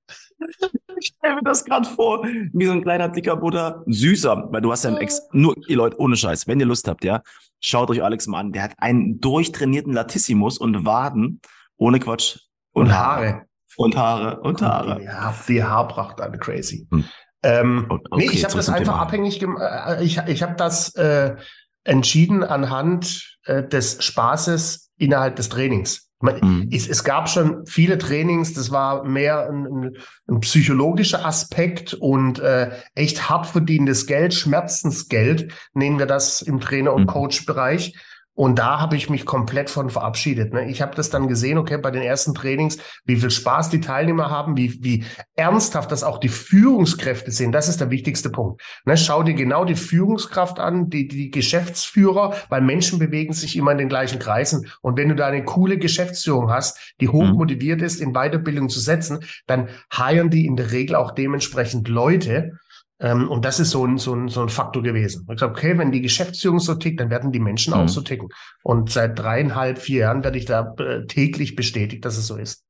Ich 0.99 1.13
stelle 1.17 1.35
mir 1.35 1.43
das 1.43 1.63
gerade 1.63 1.87
vor, 1.87 2.23
wie 2.25 2.65
so 2.65 2.71
ein 2.71 2.81
kleiner 2.81 3.09
dicker 3.09 3.37
Butter. 3.37 3.83
Süßer, 3.85 4.47
weil 4.51 4.61
du 4.61 4.71
hast 4.71 4.83
ja 4.83 4.91
ein 4.91 4.97
Ex. 4.97 5.21
Nur, 5.31 5.55
ihr 5.67 5.77
Leute, 5.77 5.99
ohne 5.99 6.15
Scheiß, 6.15 6.47
wenn 6.47 6.59
ihr 6.59 6.65
Lust 6.65 6.87
habt, 6.87 7.03
ja, 7.03 7.21
schaut 7.59 7.89
euch 7.89 8.03
Alex 8.03 8.27
mal 8.27 8.39
an. 8.39 8.51
Der 8.51 8.63
hat 8.63 8.73
einen 8.77 9.19
durchtrainierten 9.19 9.93
Latissimus 9.93 10.57
und 10.57 10.85
Waden, 10.85 11.41
ohne 11.77 11.99
Quatsch. 11.99 12.39
Und, 12.71 12.87
und 12.87 12.95
Haare. 12.95 13.43
Und 13.75 13.95
Haare. 13.95 14.39
Und 14.41 14.61
Haare. 14.61 15.03
Ja, 15.03 15.35
die 15.47 15.63
Haarpracht 15.63 16.19
an 16.21 16.39
crazy. 16.39 16.87
Hm. 16.91 17.05
Ähm, 17.43 17.85
okay, 17.89 18.25
nee, 18.27 18.33
ich 18.33 18.43
habe 18.43 18.55
das 18.55 18.69
einfach 18.69 18.93
Thema. 18.93 19.01
abhängig 19.01 19.39
gemacht. 19.39 19.61
Äh, 19.61 20.03
ich, 20.03 20.17
ich 20.17 20.41
habe 20.41 20.55
das 20.55 20.95
äh, 20.95 21.35
entschieden 21.83 22.43
anhand 22.43 23.37
äh, 23.45 23.63
des 23.63 24.03
Spaßes 24.03 24.91
innerhalb 24.97 25.35
des 25.35 25.49
Trainings. 25.49 26.06
Mhm. 26.19 26.69
Es, 26.71 26.87
es, 26.87 27.03
gab 27.03 27.29
schon 27.29 27.65
viele 27.67 27.99
Trainings, 27.99 28.53
das 28.53 28.71
war 28.71 29.03
mehr 29.03 29.47
ein, 29.49 29.95
ein, 30.27 30.39
psychologischer 30.39 31.23
Aspekt 31.23 31.93
und 31.93 32.39
äh, 32.39 32.71
echt 32.95 33.29
hart 33.29 33.45
verdientes 33.45 34.07
Geld, 34.07 34.33
Schmerzensgeld, 34.33 35.53
nennen 35.73 35.99
wir 35.99 36.07
das 36.07 36.41
im 36.41 36.59
Trainer- 36.59 36.93
und 36.93 37.03
mhm. 37.03 37.07
Coach-Bereich. 37.07 37.93
Und 38.37 38.59
da 38.59 38.79
habe 38.79 38.95
ich 38.95 39.09
mich 39.09 39.25
komplett 39.25 39.67
von 39.67 39.89
verabschiedet. 39.89 40.53
Ne? 40.53 40.69
Ich 40.69 40.83
habe 40.83 40.95
das 40.95 41.09
dann 41.09 41.27
gesehen, 41.27 41.57
okay, 41.57 41.79
bei 41.79 41.89
den 41.89 42.03
ersten 42.03 42.35
Trainings, 42.35 42.77
wie 43.03 43.15
viel 43.15 43.31
Spaß 43.31 43.71
die 43.71 43.81
Teilnehmer 43.81 44.29
haben, 44.29 44.55
wie, 44.55 44.77
wie 44.83 45.05
ernsthaft 45.35 45.91
das 45.91 46.03
auch 46.03 46.19
die 46.19 46.29
Führungskräfte 46.29 47.31
sind. 47.31 47.51
Das 47.51 47.67
ist 47.67 47.81
der 47.81 47.89
wichtigste 47.89 48.29
Punkt. 48.29 48.61
Ne? 48.85 48.95
Schau 48.95 49.23
dir 49.23 49.33
genau 49.33 49.65
die 49.65 49.73
Führungskraft 49.73 50.59
an, 50.59 50.91
die, 50.91 51.07
die 51.07 51.31
Geschäftsführer, 51.31 52.35
weil 52.49 52.61
Menschen 52.61 52.99
bewegen 52.99 53.33
sich 53.33 53.55
immer 53.55 53.71
in 53.71 53.79
den 53.79 53.89
gleichen 53.89 54.19
Kreisen. 54.19 54.67
Und 54.81 54.97
wenn 54.97 55.09
du 55.09 55.15
da 55.15 55.25
eine 55.25 55.43
coole 55.43 55.79
Geschäftsführung 55.79 56.51
hast, 56.51 56.93
die 57.01 57.09
hoch 57.09 57.25
mhm. 57.25 57.37
motiviert 57.37 57.81
ist, 57.81 57.99
in 57.99 58.13
Weiterbildung 58.13 58.69
zu 58.69 58.79
setzen, 58.79 59.21
dann 59.47 59.69
heiern 59.91 60.29
die 60.29 60.45
in 60.45 60.57
der 60.57 60.71
Regel 60.71 60.95
auch 60.95 61.09
dementsprechend 61.09 61.87
Leute, 61.87 62.59
ähm, 62.99 63.29
und 63.29 63.45
das 63.45 63.59
ist 63.59 63.71
so 63.71 63.85
ein, 63.85 63.97
so 63.97 64.15
ein, 64.15 64.27
so 64.27 64.41
ein 64.41 64.49
Faktor 64.49 64.81
gewesen. 64.81 65.21
Ich 65.29 65.35
gesagt, 65.35 65.57
okay, 65.57 65.77
wenn 65.77 65.91
die 65.91 66.01
Geschäftsführung 66.01 66.59
so 66.59 66.75
tickt, 66.75 66.99
dann 66.99 67.09
werden 67.09 67.31
die 67.31 67.39
Menschen 67.39 67.73
mhm. 67.73 67.81
auch 67.81 67.89
so 67.89 68.01
ticken. 68.01 68.29
Und 68.63 68.91
seit 68.91 69.19
dreieinhalb, 69.19 69.77
vier 69.77 69.99
Jahren 69.99 70.23
werde 70.23 70.37
ich 70.37 70.45
da 70.45 70.73
äh, 70.79 71.05
täglich 71.05 71.55
bestätigt, 71.55 72.05
dass 72.05 72.17
es 72.17 72.27
so 72.27 72.37
ist. 72.37 72.63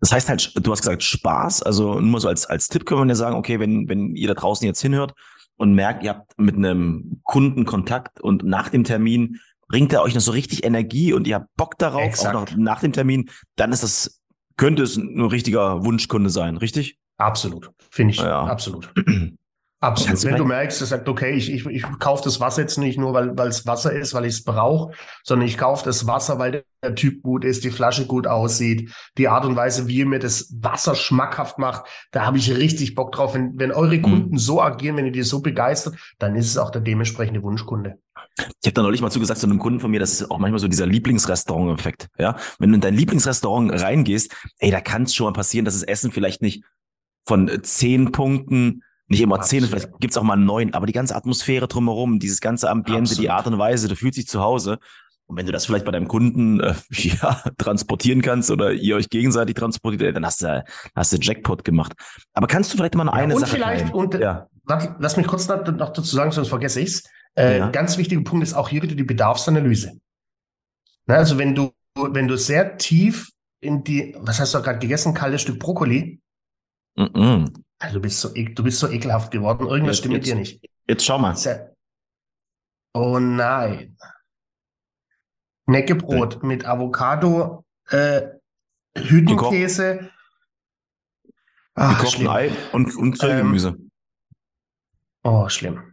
Das 0.00 0.12
heißt 0.12 0.28
halt, 0.28 0.52
du 0.54 0.72
hast 0.72 0.80
gesagt 0.80 1.02
Spaß. 1.02 1.62
Also 1.62 2.00
nur 2.00 2.20
so 2.20 2.28
als, 2.28 2.46
als 2.46 2.68
Tipp 2.68 2.86
können 2.86 3.02
wir 3.02 3.08
ja 3.08 3.14
sagen, 3.14 3.36
okay, 3.36 3.60
wenn, 3.60 3.88
wenn 3.88 4.14
ihr 4.14 4.28
da 4.28 4.34
draußen 4.34 4.66
jetzt 4.66 4.80
hinhört 4.80 5.14
und 5.56 5.74
merkt, 5.74 6.04
ihr 6.04 6.10
habt 6.10 6.38
mit 6.38 6.56
einem 6.56 7.20
Kunden 7.24 7.64
Kontakt 7.64 8.20
und 8.20 8.44
nach 8.44 8.68
dem 8.68 8.84
Termin 8.84 9.40
bringt 9.68 9.92
er 9.92 10.02
euch 10.02 10.14
noch 10.14 10.20
so 10.20 10.32
richtig 10.32 10.64
Energie 10.64 11.12
und 11.12 11.26
ihr 11.26 11.36
habt 11.36 11.54
Bock 11.56 11.78
darauf, 11.78 12.02
Exakt. 12.02 12.34
auch 12.34 12.50
noch 12.50 12.56
nach 12.56 12.80
dem 12.80 12.92
Termin, 12.92 13.30
dann 13.56 13.72
ist 13.72 13.82
das, 13.82 14.20
könnte 14.56 14.82
es 14.82 14.96
ein 14.96 15.20
richtiger 15.20 15.84
Wunschkunde 15.84 16.30
sein, 16.30 16.56
richtig? 16.56 16.98
Absolut. 17.16 17.70
Finde 17.90 18.12
ich. 18.14 18.20
Ja. 18.20 18.44
Absolut. 18.44 18.92
Absolut. 19.82 20.22
Wenn 20.22 20.36
du 20.36 20.44
merkst, 20.44 20.80
du 20.80 20.84
sagst, 20.84 21.08
okay, 21.08 21.32
ich, 21.32 21.52
ich, 21.52 21.66
ich 21.66 21.82
kaufe 21.98 22.22
das 22.22 22.38
Wasser 22.38 22.62
jetzt 22.62 22.78
nicht 22.78 23.00
nur, 23.00 23.14
weil 23.14 23.36
weil 23.36 23.48
es 23.48 23.66
Wasser 23.66 23.92
ist, 23.92 24.14
weil 24.14 24.26
ich 24.26 24.34
es 24.34 24.44
brauche, 24.44 24.94
sondern 25.24 25.48
ich 25.48 25.58
kaufe 25.58 25.84
das 25.84 26.06
Wasser, 26.06 26.38
weil 26.38 26.62
der 26.84 26.94
Typ 26.94 27.20
gut 27.20 27.44
ist, 27.44 27.64
die 27.64 27.72
Flasche 27.72 28.06
gut 28.06 28.28
aussieht, 28.28 28.94
die 29.18 29.26
Art 29.26 29.44
und 29.44 29.56
Weise, 29.56 29.88
wie 29.88 29.96
ihr 29.96 30.06
mir 30.06 30.20
das 30.20 30.54
Wasser 30.60 30.94
schmackhaft 30.94 31.58
macht, 31.58 31.88
da 32.12 32.24
habe 32.24 32.38
ich 32.38 32.54
richtig 32.56 32.94
Bock 32.94 33.10
drauf. 33.10 33.34
Wenn, 33.34 33.58
wenn 33.58 33.72
eure 33.72 33.96
mhm. 33.96 34.02
Kunden 34.02 34.30
mhm. 34.34 34.38
so 34.38 34.62
agieren, 34.62 34.96
wenn 34.96 35.06
ihr 35.06 35.12
die 35.12 35.24
so 35.24 35.42
begeistert, 35.42 35.96
dann 36.20 36.36
ist 36.36 36.46
es 36.46 36.58
auch 36.58 36.70
der 36.70 36.80
dementsprechende 36.80 37.42
Wunschkunde. 37.42 37.98
Ich 38.36 38.66
habe 38.66 38.74
da 38.74 38.82
neulich 38.82 39.00
mal 39.00 39.10
zugesagt 39.10 39.40
zu 39.40 39.46
einem 39.48 39.58
Kunden 39.58 39.80
von 39.80 39.90
mir, 39.90 39.98
das 39.98 40.12
ist 40.12 40.30
auch 40.30 40.38
manchmal 40.38 40.60
so 40.60 40.68
dieser 40.68 40.86
Lieblingsrestaurant-Effekt. 40.86 42.06
Ja, 42.18 42.36
wenn 42.60 42.70
du 42.70 42.76
in 42.76 42.80
dein 42.82 42.94
Lieblingsrestaurant 42.94 43.72
reingehst, 43.82 44.32
ey, 44.58 44.70
da 44.70 44.80
kann 44.80 45.02
es 45.02 45.14
schon 45.14 45.26
mal 45.26 45.32
passieren, 45.32 45.64
dass 45.64 45.74
das 45.74 45.82
Essen 45.82 46.12
vielleicht 46.12 46.40
nicht 46.40 46.62
von 47.26 47.50
zehn 47.64 48.12
Punkten 48.12 48.82
nicht 49.12 49.20
immer 49.20 49.40
zehn, 49.42 49.64
vielleicht 49.64 49.90
gibt's 50.00 50.16
auch 50.16 50.22
mal 50.22 50.36
neun, 50.36 50.74
aber 50.74 50.86
die 50.86 50.92
ganze 50.92 51.14
Atmosphäre 51.14 51.68
drumherum, 51.68 52.18
dieses 52.18 52.40
ganze 52.40 52.70
Ambiente, 52.70 53.02
Absolut. 53.02 53.22
die 53.22 53.30
Art 53.30 53.46
und 53.46 53.58
Weise, 53.58 53.86
du 53.88 53.94
fühlst 53.94 54.18
dich 54.18 54.26
zu 54.26 54.40
Hause. 54.40 54.78
Und 55.26 55.36
wenn 55.36 55.46
du 55.46 55.52
das 55.52 55.66
vielleicht 55.66 55.84
bei 55.84 55.92
deinem 55.92 56.08
Kunden 56.08 56.60
äh, 56.60 56.74
ja, 56.90 57.42
transportieren 57.58 58.22
kannst 58.22 58.50
oder 58.50 58.72
ihr 58.72 58.96
euch 58.96 59.08
gegenseitig 59.08 59.54
transportiert, 59.54 60.16
dann 60.16 60.26
hast 60.26 60.42
du, 60.42 60.64
hast 60.96 61.12
du 61.12 61.18
Jackpot 61.18 61.62
gemacht. 61.64 61.92
Aber 62.32 62.46
kannst 62.46 62.72
du 62.72 62.76
vielleicht 62.76 62.94
mal 62.94 63.04
noch 63.04 63.12
eine 63.12 63.34
und 63.34 63.40
Sache 63.40 63.56
vielleicht, 63.56 63.86
teilen? 63.88 63.94
und 63.94 64.14
ja. 64.14 64.48
lass 64.66 65.16
mich 65.16 65.26
kurz 65.26 65.46
noch, 65.48 65.64
noch 65.64 65.92
dazu 65.92 66.14
sagen, 66.16 66.32
sonst 66.32 66.48
vergesse 66.48 66.80
ich 66.80 66.88
es. 66.88 67.02
Äh, 67.34 67.58
Ja. 67.58 67.70
Ganz 67.70 67.98
wichtiger 67.98 68.22
Punkt 68.22 68.42
ist 68.42 68.54
auch 68.54 68.68
hier 68.68 68.82
wieder 68.82 68.94
die 68.94 69.04
Bedarfsanalyse. 69.04 69.92
Na, 71.06 71.16
also 71.16 71.38
wenn 71.38 71.54
du, 71.54 71.72
wenn 71.96 72.28
du 72.28 72.36
sehr 72.36 72.78
tief 72.78 73.30
in 73.60 73.84
die, 73.84 74.16
was 74.18 74.40
hast 74.40 74.54
du 74.54 74.62
gerade 74.62 74.78
gegessen, 74.78 75.14
kaltes 75.14 75.42
Stück 75.42 75.58
Brokkoli? 75.58 76.20
Mhm. 76.96 77.04
Also 77.14 77.52
du 77.90 78.00
bist 78.00 78.20
so, 78.20 78.28
du 78.28 78.62
bist 78.62 78.78
so 78.78 78.88
ekelhaft 78.88 79.30
geworden. 79.30 79.66
Irgendwas 79.66 79.96
Jetzt- 79.96 79.98
stimmt 79.98 80.14
mit 80.14 80.26
dir 80.26 80.34
nicht. 80.34 80.60
Jetzt 80.86 81.04
schau 81.04 81.18
mal. 81.18 81.34
Oh 82.94 83.18
nein. 83.18 83.96
Neckebrot 85.66 86.42
mit 86.42 86.66
Avocado, 86.66 87.64
äh, 87.88 88.22
Hüttenkäse. 88.96 90.10
Ach, 91.74 91.98
Gekochten. 91.98 92.28
Ei 92.28 92.50
und, 92.72 92.94
und 92.96 93.18
Grillgemüse. 93.18 93.78
Oh, 95.22 95.48
schlimm. 95.48 95.91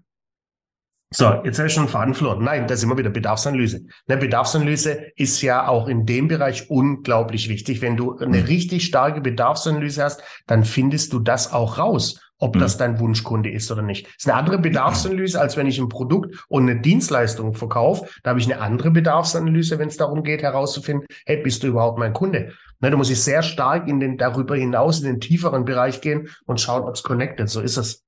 So, 1.11 1.25
jetzt 1.43 1.57
habe 1.57 1.67
ich 1.67 1.73
schon 1.73 1.83
einen 1.83 1.91
Faden 1.91 2.13
verloren. 2.13 2.43
Nein, 2.43 2.67
da 2.67 2.75
sind 2.75 2.87
wir 2.87 2.97
wieder 2.97 3.09
Bedarfsanalyse. 3.09 3.81
Eine 4.07 4.17
Bedarfsanalyse 4.19 5.07
ist 5.15 5.41
ja 5.41 5.67
auch 5.67 5.87
in 5.87 6.05
dem 6.05 6.27
Bereich 6.27 6.69
unglaublich 6.69 7.49
wichtig. 7.49 7.81
Wenn 7.81 7.97
du 7.97 8.15
eine 8.19 8.37
Mhm. 8.37 8.43
richtig 8.45 8.85
starke 8.85 9.19
Bedarfsanalyse 9.19 10.03
hast, 10.03 10.21
dann 10.45 10.63
findest 10.63 11.11
du 11.13 11.17
das 11.19 11.51
auch 11.51 11.79
raus, 11.79 12.21
ob 12.37 12.55
Mhm. 12.55 12.59
das 12.59 12.77
dein 12.77 12.99
Wunschkunde 12.99 13.49
ist 13.49 13.71
oder 13.71 13.81
nicht. 13.81 14.05
Das 14.05 14.13
ist 14.19 14.29
eine 14.29 14.37
andere 14.37 14.59
Bedarfsanalyse, 14.59 15.41
als 15.41 15.57
wenn 15.57 15.65
ich 15.65 15.79
ein 15.79 15.89
Produkt 15.89 16.45
und 16.47 16.69
eine 16.69 16.79
Dienstleistung 16.79 17.55
verkaufe. 17.55 18.07
Da 18.21 18.29
habe 18.29 18.39
ich 18.39 18.45
eine 18.45 18.61
andere 18.61 18.91
Bedarfsanalyse, 18.91 19.79
wenn 19.79 19.87
es 19.87 19.97
darum 19.97 20.21
geht, 20.21 20.43
herauszufinden, 20.43 21.07
hey, 21.25 21.37
bist 21.41 21.63
du 21.63 21.67
überhaupt 21.67 21.97
mein 21.97 22.13
Kunde? 22.13 22.53
Ne, 22.81 22.91
da 22.91 22.97
muss 22.97 23.09
ich 23.09 23.21
sehr 23.23 23.41
stark 23.41 23.87
in 23.87 23.99
den 23.99 24.19
darüber 24.19 24.55
hinaus, 24.55 24.99
in 24.99 25.07
den 25.07 25.19
tieferen 25.19 25.65
Bereich 25.65 26.01
gehen 26.01 26.29
und 26.45 26.61
schauen, 26.61 26.83
ob 26.83 26.93
es 26.93 27.01
connected. 27.01 27.49
So 27.49 27.61
ist 27.61 27.77
es. 27.77 28.03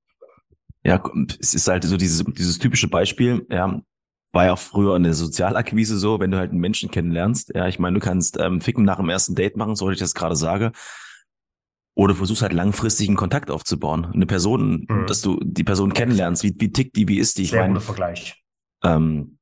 Ja, 0.84 1.02
es 1.40 1.54
ist 1.54 1.68
halt 1.68 1.84
so 1.84 1.96
dieses, 1.96 2.24
dieses 2.24 2.58
typische 2.58 2.88
Beispiel, 2.88 3.46
ja, 3.50 3.80
war 4.32 4.46
ja 4.46 4.52
auch 4.54 4.58
früher 4.58 4.96
in 4.96 5.02
der 5.04 5.14
Sozialakquise 5.14 5.98
so, 5.98 6.18
wenn 6.18 6.30
du 6.30 6.38
halt 6.38 6.50
einen 6.50 6.60
Menschen 6.60 6.90
kennenlernst, 6.90 7.52
ja, 7.54 7.68
ich 7.68 7.78
meine, 7.78 7.98
du 7.98 8.04
kannst 8.04 8.38
ähm, 8.40 8.60
Ficken 8.60 8.84
nach 8.84 8.96
dem 8.96 9.08
ersten 9.10 9.34
Date 9.34 9.56
machen, 9.56 9.76
so 9.76 9.88
wie 9.88 9.92
ich 9.92 9.98
das 9.98 10.14
gerade 10.14 10.34
sage, 10.36 10.72
oder 11.94 12.14
versuchst 12.14 12.42
halt 12.42 12.54
langfristig 12.54 13.08
einen 13.08 13.16
Kontakt 13.18 13.50
aufzubauen, 13.50 14.06
eine 14.06 14.26
Person, 14.26 14.86
Mhm. 14.88 15.06
dass 15.06 15.20
du 15.20 15.38
die 15.42 15.64
Person 15.64 15.92
kennenlernst, 15.92 16.42
wie, 16.42 16.54
wie 16.58 16.72
tickt 16.72 16.96
die, 16.96 17.06
wie 17.08 17.18
ist 17.18 17.36
die, 17.38 17.42
ich 17.42 17.50
Sehr 17.50 17.68
guter 17.68 17.80
Vergleich. 17.82 18.42
ähm, 18.82 19.38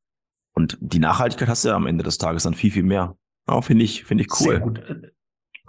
und 0.54 0.76
die 0.80 0.98
Nachhaltigkeit 0.98 1.48
hast 1.48 1.64
du 1.64 1.68
ja 1.68 1.76
am 1.76 1.86
Ende 1.86 2.02
des 2.02 2.18
Tages 2.18 2.42
dann 2.42 2.54
viel, 2.54 2.72
viel 2.72 2.82
mehr. 2.82 3.16
Ja, 3.48 3.62
finde 3.62 3.84
ich, 3.84 4.04
finde 4.04 4.24
ich 4.24 4.32
Sehr 4.34 4.54
cool. 4.56 4.60
gut. 4.60 5.12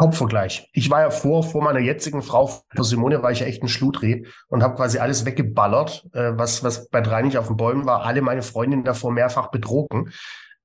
Top-Vergleich. 0.02 0.68
Ich 0.74 0.90
war 0.90 1.02
ja 1.02 1.12
vor, 1.12 1.44
vor 1.44 1.64
meiner 1.64 1.80
jetzigen 1.80 2.24
Frau, 2.24 2.48
vor 2.48 2.84
Simone, 2.84 3.22
war 3.22 3.32
ich 3.32 3.42
ja 3.42 3.46
echt 3.46 3.62
ein 3.62 3.68
Schludri 3.68 4.26
und 4.48 4.64
habe 4.64 4.76
quasi 4.76 4.98
alles 4.98 5.26
weggeballert, 5.26 6.10
äh, 6.14 6.32
was, 6.36 6.64
was 6.64 6.90
bei 6.90 7.02
drei 7.02 7.22
nicht 7.22 7.38
auf 7.38 7.48
den 7.48 7.58
Bäumen 7.58 7.86
war. 7.86 8.04
Alle 8.04 8.24
meine 8.24 8.42
Freundinnen 8.42 8.84
davor 8.84 9.12
mehrfach 9.12 9.52
betrogen. 9.52 10.12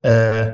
Äh, 0.01 0.53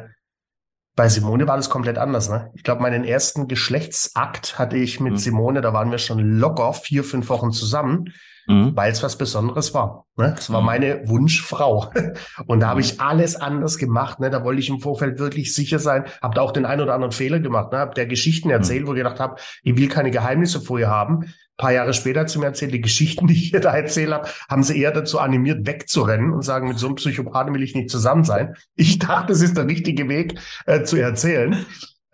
bei 0.95 1.07
Simone 1.07 1.47
war 1.47 1.55
das 1.55 1.69
komplett 1.69 1.97
anders. 1.97 2.29
Ne? 2.29 2.51
Ich 2.55 2.63
glaube, 2.63 2.81
meinen 2.81 3.05
ersten 3.05 3.47
Geschlechtsakt 3.47 4.59
hatte 4.59 4.75
ich 4.75 4.99
mit 4.99 5.13
Mhm. 5.13 5.17
Simone, 5.17 5.61
da 5.61 5.71
waren 5.71 5.89
wir 5.89 5.97
schon 5.97 6.19
locker 6.19 6.73
vier, 6.73 7.05
fünf 7.05 7.29
Wochen 7.29 7.51
zusammen, 7.51 8.13
Mhm. 8.47 8.75
weil 8.75 8.91
es 8.91 9.01
was 9.03 9.17
Besonderes 9.17 9.73
war. 9.73 10.05
Ne? 10.17 10.35
Es 10.37 10.51
war 10.51 10.59
Mhm. 10.61 10.65
meine 10.65 11.07
Wunschfrau. 11.07 11.91
Und 12.47 12.59
da 12.59 12.67
habe 12.67 12.79
Mhm. 12.79 12.85
ich 12.85 12.99
alles 13.01 13.35
anders 13.35 13.77
gemacht. 13.77 14.19
Ne? 14.19 14.29
Da 14.29 14.43
wollte 14.43 14.59
ich 14.61 14.69
im 14.69 14.79
Vorfeld 14.79 15.19
wirklich 15.19 15.53
sicher 15.55 15.79
sein. 15.79 16.05
Habe 16.21 16.35
da 16.35 16.41
auch 16.41 16.51
den 16.51 16.65
einen 16.65 16.81
oder 16.81 16.93
anderen 16.93 17.11
Fehler 17.13 17.39
gemacht. 17.39 17.71
Ne? 17.71 17.77
Habe 17.79 17.93
der 17.93 18.05
Geschichten 18.05 18.49
Mhm. 18.49 18.53
erzählt, 18.55 18.85
wo 18.87 18.91
ich 18.93 18.97
gedacht 18.97 19.19
habe, 19.19 19.35
ich 19.63 19.77
will 19.77 19.87
keine 19.87 20.11
Geheimnisse 20.11 20.59
vor 20.61 20.79
ihr 20.79 20.89
haben. 20.89 21.19
Ein 21.23 21.57
paar 21.57 21.71
Jahre 21.71 21.93
später 21.93 22.21
hat 22.21 22.29
sie 22.29 22.39
mir 22.39 22.47
erzählt, 22.47 22.73
die 22.73 22.81
Geschichten, 22.81 23.27
die 23.27 23.33
ich 23.33 23.53
ihr 23.53 23.59
da 23.59 23.75
erzählt 23.75 24.11
habe, 24.11 24.27
haben 24.49 24.63
sie 24.63 24.79
eher 24.79 24.91
dazu 24.91 25.19
animiert, 25.19 25.65
wegzurennen 25.67 26.31
und 26.33 26.41
sagen, 26.41 26.67
mit 26.67 26.79
so 26.79 26.87
einem 26.87 26.95
Psychopathen 26.95 27.53
will 27.53 27.63
ich 27.63 27.75
nicht 27.75 27.89
zusammen 27.91 28.23
sein. 28.23 28.55
Ich 28.75 28.99
dachte, 28.99 29.27
das 29.33 29.41
ist 29.41 29.55
der 29.55 29.67
richtige 29.67 30.09
Weg 30.09 30.39
äh, 30.65 30.83
zu 30.83 30.97
erzählen. 30.97 31.65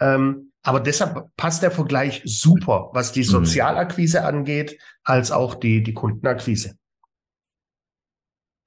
Ähm, 0.01 0.48
aber 0.63 0.79
deshalb 0.79 1.35
passt 1.37 1.63
der 1.63 1.71
Vergleich 1.71 2.21
super, 2.25 2.89
was 2.93 3.11
die 3.11 3.21
Mhm. 3.21 3.25
Sozialakquise 3.25 4.25
angeht, 4.25 4.77
als 5.03 5.31
auch 5.31 5.55
die, 5.55 5.83
die 5.83 5.93
Kundenakquise. 5.93 6.75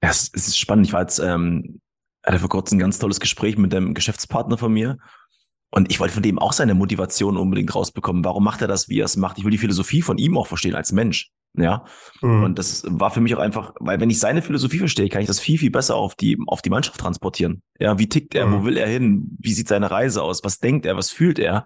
Ja, 0.03 0.09
es, 0.09 0.29
es 0.33 0.47
ist 0.47 0.57
spannend. 0.57 0.87
Ich 0.87 0.93
war 0.93 1.01
jetzt, 1.01 1.19
ähm, 1.19 1.79
hatte 2.25 2.39
vor 2.39 2.49
kurzem 2.49 2.77
ein 2.77 2.79
ganz 2.79 2.99
tolles 2.99 3.19
Gespräch 3.19 3.57
mit 3.57 3.73
einem 3.73 3.93
Geschäftspartner 3.93 4.57
von 4.57 4.73
mir. 4.73 4.97
Und 5.71 5.89
ich 5.91 5.99
wollte 5.99 6.13
von 6.13 6.23
dem 6.23 6.37
auch 6.39 6.53
seine 6.53 6.75
Motivation 6.75 7.37
unbedingt 7.37 7.73
rausbekommen. 7.73 8.23
Warum 8.23 8.43
macht 8.43 8.61
er 8.61 8.67
das, 8.67 8.89
wie 8.89 8.99
er 8.99 9.05
es 9.05 9.17
macht? 9.17 9.39
Ich 9.39 9.43
will 9.43 9.51
die 9.51 9.57
Philosophie 9.57 10.01
von 10.01 10.17
ihm 10.17 10.37
auch 10.37 10.45
verstehen 10.47 10.75
als 10.75 10.91
Mensch. 10.91 11.31
Ja. 11.55 11.85
Mhm. 12.21 12.43
Und 12.43 12.59
das 12.59 12.83
war 12.87 13.11
für 13.11 13.21
mich 13.21 13.35
auch 13.35 13.39
einfach, 13.39 13.73
weil 13.79 13.99
wenn 13.99 14.09
ich 14.09 14.19
seine 14.19 14.41
Philosophie 14.41 14.79
verstehe, 14.79 15.09
kann 15.09 15.21
ich 15.21 15.27
das 15.27 15.39
viel, 15.39 15.57
viel 15.59 15.69
besser 15.71 15.95
auf 15.95 16.15
die, 16.15 16.37
auf 16.47 16.61
die 16.61 16.69
Mannschaft 16.71 16.99
transportieren. 16.99 17.61
Ja, 17.79 17.99
wie 17.99 18.09
tickt 18.09 18.33
er? 18.35 18.47
Mhm. 18.47 18.53
Wo 18.53 18.63
will 18.65 18.77
er 18.77 18.87
hin? 18.87 19.37
Wie 19.39 19.53
sieht 19.53 19.67
seine 19.67 19.91
Reise 19.91 20.23
aus? 20.23 20.43
Was 20.43 20.59
denkt 20.59 20.85
er? 20.85 20.97
Was 20.97 21.11
fühlt 21.11 21.37
er? 21.39 21.65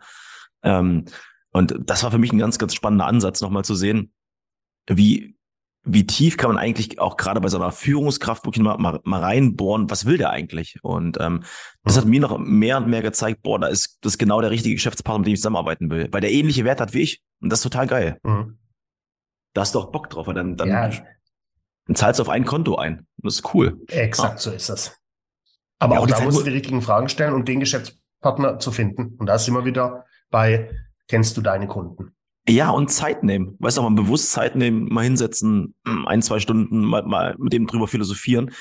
Ähm, 0.63 1.05
und 1.51 1.75
das 1.85 2.03
war 2.03 2.11
für 2.11 2.17
mich 2.17 2.33
ein 2.33 2.37
ganz, 2.39 2.59
ganz 2.59 2.73
spannender 2.75 3.05
Ansatz, 3.05 3.39
nochmal 3.41 3.63
zu 3.63 3.75
sehen, 3.75 4.11
wie, 4.89 5.35
wie 5.83 6.05
tief 6.05 6.35
kann 6.35 6.49
man 6.49 6.57
eigentlich 6.57 6.99
auch 6.99 7.15
gerade 7.15 7.39
bei 7.39 7.47
so 7.47 7.57
einer 7.57 7.71
Führungskraft 7.71 8.45
wirklich 8.45 8.63
mal, 8.63 8.77
mal, 8.77 8.99
mal 9.05 9.21
reinbohren, 9.21 9.89
was 9.89 10.05
will 10.05 10.17
der 10.17 10.31
eigentlich? 10.31 10.77
Und 10.83 11.17
ähm, 11.21 11.43
das 11.83 11.95
Mhm. 11.95 11.99
hat 12.01 12.07
mir 12.07 12.19
noch 12.19 12.37
mehr 12.37 12.77
und 12.77 12.87
mehr 12.87 13.01
gezeigt, 13.01 13.41
boah, 13.41 13.57
da 13.57 13.67
ist 13.67 13.97
das 14.01 14.13
ist 14.13 14.17
genau 14.17 14.41
der 14.41 14.51
richtige 14.51 14.75
Geschäftspartner, 14.75 15.19
mit 15.19 15.27
dem 15.27 15.33
ich 15.35 15.39
zusammenarbeiten 15.39 15.89
will, 15.89 16.09
weil 16.11 16.21
der 16.21 16.31
ähnliche 16.33 16.65
Wert 16.65 16.81
hat 16.81 16.93
wie 16.93 17.01
ich. 17.01 17.21
Und 17.41 17.49
das 17.51 17.59
ist 17.59 17.63
total 17.63 17.87
geil. 17.87 18.19
Mhm. 18.23 18.57
Da 19.57 19.61
hast 19.61 19.73
du 19.73 19.79
auch 19.79 19.91
Bock 19.91 20.07
drauf, 20.11 20.27
weil 20.27 20.35
dann, 20.35 20.55
dann, 20.55 20.69
Ja, 20.69 20.87
dann 20.87 21.95
zahlst 21.95 22.19
du 22.19 22.21
auf 22.21 22.29
ein 22.29 22.45
Konto 22.45 22.75
ein. 22.75 23.07
Das 23.17 23.37
ist 23.37 23.55
cool. 23.55 23.81
exakt 23.87 24.39
so 24.39 24.51
ist 24.51 24.69
das. 24.69 24.95
Aber 25.79 25.95
Ja, 25.95 26.01
auch 26.01 26.05
da 26.05 26.21
musst 26.21 26.39
du 26.39 26.43
die 26.43 26.51
richtigen 26.51 26.83
Fragen 26.83 27.09
stellen, 27.09 27.33
um 27.33 27.43
den 27.43 27.59
Geschäftspartner 27.59 28.59
zu 28.59 28.71
finden. 28.71 29.15
Und 29.17 29.25
da 29.25 29.39
sind 29.39 29.55
wir 29.55 29.65
wieder 29.65 30.05
bei, 30.29 30.69
kennst 31.07 31.37
du 31.37 31.41
deine 31.41 31.65
Kunden? 31.65 32.11
Ja, 32.47 32.69
und 32.69 32.91
Zeit 32.91 33.23
nehmen. 33.23 33.55
Weißt 33.57 33.77
du, 33.77 33.81
auch 33.81 33.89
mal 33.89 33.99
bewusst 33.99 34.31
Zeit 34.31 34.55
nehmen, 34.55 34.93
mal 34.93 35.05
hinsetzen, 35.05 35.73
ein, 36.05 36.21
zwei 36.21 36.37
Stunden 36.37 36.81
mal, 36.81 37.01
mal 37.01 37.35
mit 37.39 37.51
dem 37.51 37.65
drüber 37.65 37.87
philosophieren. 37.87 38.51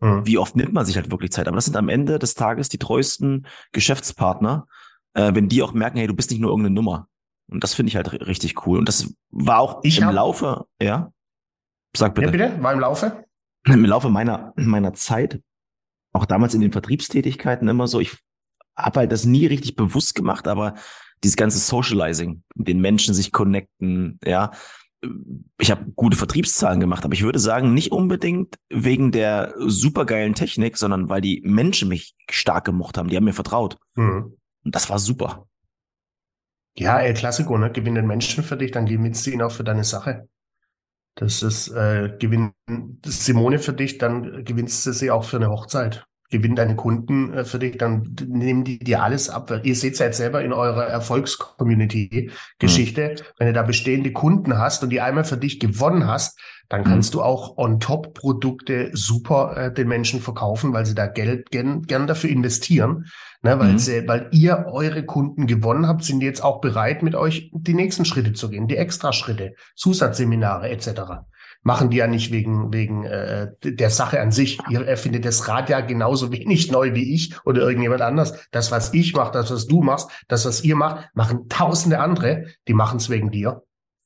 Mhm. 0.00 0.26
Wie 0.26 0.36
oft 0.36 0.56
nimmt 0.56 0.72
man 0.72 0.84
sich 0.84 0.96
halt 0.96 1.12
wirklich 1.12 1.30
Zeit? 1.30 1.46
Aber 1.46 1.54
das 1.54 1.66
sind 1.66 1.76
am 1.76 1.88
Ende 1.88 2.18
des 2.18 2.34
Tages 2.34 2.68
die 2.68 2.78
treuesten 2.78 3.46
Geschäftspartner, 3.70 4.66
äh, 5.14 5.32
wenn 5.32 5.48
die 5.48 5.62
auch 5.62 5.74
merken, 5.74 5.98
hey, 5.98 6.08
du 6.08 6.14
bist 6.14 6.32
nicht 6.32 6.40
nur 6.40 6.50
irgendeine 6.50 6.74
Nummer. 6.74 7.06
Und 7.52 7.62
das 7.62 7.74
finde 7.74 7.88
ich 7.90 7.96
halt 7.96 8.08
ri- 8.10 8.26
richtig 8.26 8.66
cool. 8.66 8.78
Und 8.78 8.88
das 8.88 9.12
war 9.30 9.60
auch 9.60 9.80
Ich 9.84 9.98
im 9.98 10.06
hab- 10.06 10.14
Laufe, 10.14 10.66
ja? 10.80 11.12
Sag 11.96 12.18
Ja, 12.18 12.30
bitte. 12.30 12.32
bitte? 12.48 12.62
War 12.62 12.72
im 12.72 12.80
Laufe? 12.80 13.24
Im 13.66 13.84
Laufe 13.84 14.08
meiner, 14.08 14.52
meiner 14.56 14.92
Zeit, 14.94 15.40
auch 16.12 16.24
damals 16.24 16.54
in 16.54 16.60
den 16.60 16.72
Vertriebstätigkeiten 16.72 17.68
immer 17.68 17.86
so, 17.86 18.00
ich 18.00 18.16
habe 18.76 19.00
halt 19.00 19.12
das 19.12 19.24
nie 19.24 19.46
richtig 19.46 19.76
bewusst 19.76 20.14
gemacht, 20.16 20.48
aber 20.48 20.74
dieses 21.22 21.36
ganze 21.36 21.58
Socializing, 21.58 22.42
mit 22.56 22.66
den 22.66 22.80
Menschen 22.80 23.14
sich 23.14 23.30
connecten, 23.30 24.18
ja. 24.24 24.50
Ich 25.60 25.70
habe 25.70 25.92
gute 25.96 26.16
Vertriebszahlen 26.16 26.80
gemacht, 26.80 27.04
aber 27.04 27.14
ich 27.14 27.22
würde 27.22 27.38
sagen, 27.38 27.74
nicht 27.74 27.92
unbedingt 27.92 28.56
wegen 28.70 29.10
der 29.12 29.52
supergeilen 29.58 30.34
Technik, 30.34 30.76
sondern 30.78 31.08
weil 31.08 31.20
die 31.20 31.42
Menschen 31.44 31.88
mich 31.88 32.14
stark 32.30 32.64
gemocht 32.64 32.96
haben. 32.98 33.08
Die 33.08 33.16
haben 33.16 33.24
mir 33.24 33.32
vertraut. 33.32 33.78
Mhm. 33.96 34.36
Und 34.64 34.74
das 34.74 34.90
war 34.90 34.98
super. 35.00 35.48
Ja, 36.74 37.00
El 37.00 37.14
Clasico, 37.14 37.56
ne? 37.58 37.70
Gewinn 37.70 37.94
den 37.94 38.06
Menschen 38.06 38.42
für 38.42 38.56
dich, 38.56 38.70
dann 38.70 38.86
gewinnst 38.86 39.26
du 39.26 39.30
ihn 39.30 39.42
auch 39.42 39.52
für 39.52 39.64
deine 39.64 39.84
Sache. 39.84 40.26
Das 41.14 41.42
ist, 41.42 41.68
äh, 41.68 42.16
gewinn 42.18 42.52
Simone 43.04 43.58
für 43.58 43.74
dich, 43.74 43.98
dann 43.98 44.44
gewinnst 44.44 44.86
du 44.86 44.92
sie 44.92 45.10
auch 45.10 45.24
für 45.24 45.36
eine 45.36 45.50
Hochzeit. 45.50 46.06
Gewinn 46.30 46.56
deine 46.56 46.76
Kunden 46.76 47.34
äh, 47.34 47.44
für 47.44 47.58
dich, 47.58 47.76
dann 47.76 48.16
nehmen 48.26 48.64
die 48.64 48.78
dir 48.78 49.02
alles 49.02 49.28
ab. 49.28 49.60
Ihr 49.62 49.76
seht 49.76 49.92
es 49.92 49.98
ja 49.98 50.06
jetzt 50.06 50.16
selber 50.16 50.42
in 50.42 50.54
eurer 50.54 50.86
Erfolgs-Community-Geschichte. 50.86 53.16
Wenn 53.36 53.48
du 53.48 53.52
da 53.52 53.62
bestehende 53.62 54.12
Kunden 54.12 54.56
hast 54.56 54.82
und 54.82 54.88
die 54.88 55.02
einmal 55.02 55.24
für 55.24 55.36
dich 55.36 55.60
gewonnen 55.60 56.06
hast, 56.06 56.40
dann 56.70 56.84
kannst 56.84 57.12
du 57.12 57.20
auch 57.20 57.58
on 57.58 57.80
top 57.80 58.14
Produkte 58.14 58.88
super 58.94 59.54
äh, 59.58 59.70
den 59.74 59.88
Menschen 59.88 60.22
verkaufen, 60.22 60.72
weil 60.72 60.86
sie 60.86 60.94
da 60.94 61.06
Geld 61.06 61.50
gern, 61.50 61.82
gern 61.82 62.06
dafür 62.06 62.30
investieren. 62.30 63.04
Ne, 63.44 63.58
weil, 63.58 63.72
Mhm. 63.72 63.78
sie, 63.78 64.06
weil 64.06 64.28
ihr 64.30 64.66
eure 64.70 65.04
Kunden 65.04 65.48
gewonnen 65.48 65.88
habt, 65.88 66.04
sind 66.04 66.20
die 66.20 66.26
jetzt 66.26 66.44
auch 66.44 66.60
bereit, 66.60 67.02
mit 67.02 67.16
euch 67.16 67.50
die 67.52 67.74
nächsten 67.74 68.04
Schritte 68.04 68.32
zu 68.34 68.48
gehen, 68.48 68.68
die 68.68 68.76
Extraschritte, 68.76 69.54
Zusatzseminare 69.74 70.68
etc. 70.68 71.24
Machen 71.64 71.90
die 71.90 71.96
ja 71.96 72.06
nicht 72.06 72.30
wegen, 72.32 72.72
wegen 72.72 73.04
äh, 73.04 73.48
der 73.64 73.90
Sache 73.90 74.20
an 74.20 74.30
sich. 74.30 74.60
Ihr 74.68 74.86
erfindet 74.86 75.24
das 75.24 75.48
Rad 75.48 75.68
ja 75.70 75.80
genauso 75.80 76.30
wenig 76.30 76.70
neu 76.70 76.94
wie 76.94 77.14
ich 77.14 77.34
oder 77.44 77.62
irgendjemand 77.62 78.00
anders. 78.02 78.48
Das, 78.52 78.70
was 78.70 78.94
ich 78.94 79.12
mache, 79.14 79.32
das, 79.32 79.50
was 79.50 79.66
du 79.66 79.82
machst, 79.82 80.08
das, 80.28 80.44
was 80.46 80.62
ihr 80.62 80.76
macht, 80.76 81.10
machen 81.14 81.48
tausende 81.48 81.98
andere, 81.98 82.46
die 82.68 82.74
machen 82.74 82.98
es 82.98 83.10
wegen 83.10 83.30
dir. 83.32 83.62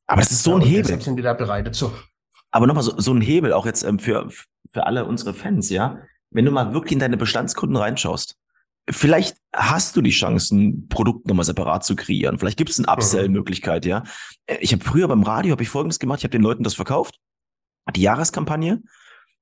Aber 0.07 0.21
das 0.23 0.31
ist 0.31 0.45
so 0.45 0.53
Ja, 0.53 0.57
ein 0.57 0.63
und 0.63 0.69
Hebel. 0.69 0.83
Deshalb 0.83 1.03
sind 1.03 1.17
die 1.17 1.23
da 1.23 1.35
bereit 1.35 1.67
dazu. 1.67 1.93
Aber 2.51 2.67
nochmal 2.67 2.85
so, 2.85 2.99
so 2.99 3.13
ein 3.13 3.21
Hebel 3.21 3.53
auch 3.53 3.67
jetzt 3.67 3.83
ähm, 3.85 3.99
für, 3.99 4.29
für 4.71 4.87
alle 4.87 5.05
unsere 5.05 5.35
Fans, 5.35 5.69
ja. 5.69 5.99
Wenn 6.31 6.45
du 6.47 6.51
mal 6.51 6.73
wirklich 6.73 6.93
in 6.93 7.01
deine 7.01 7.17
Bestandskunden 7.19 7.77
reinschaust, 7.77 8.37
vielleicht 8.89 9.37
hast 9.55 9.97
du 9.97 10.03
die 10.03 10.11
Chance, 10.11 10.55
ein 10.55 10.89
Produkt 10.89 11.27
nochmal 11.27 11.45
separat 11.45 11.85
zu 11.85 11.97
kreieren. 11.97 12.39
Vielleicht 12.39 12.59
gibt 12.59 12.71
es 12.71 12.79
eine 12.79 12.89
Upsell-Möglichkeit, 12.89 13.85
ja. 13.85 14.05
Ich 14.61 14.73
habe 14.73 14.85
früher 14.85 15.09
beim 15.09 15.23
Radio 15.23 15.53
habe 15.53 15.63
ich 15.63 15.69
Folgendes 15.69 15.99
gemacht. 15.99 16.21
Ich 16.21 16.25
habe 16.25 16.33
den 16.33 16.43
Leuten 16.43 16.63
das 16.63 16.75
verkauft, 16.75 17.19
die 17.95 18.03
Jahreskampagne 18.03 18.83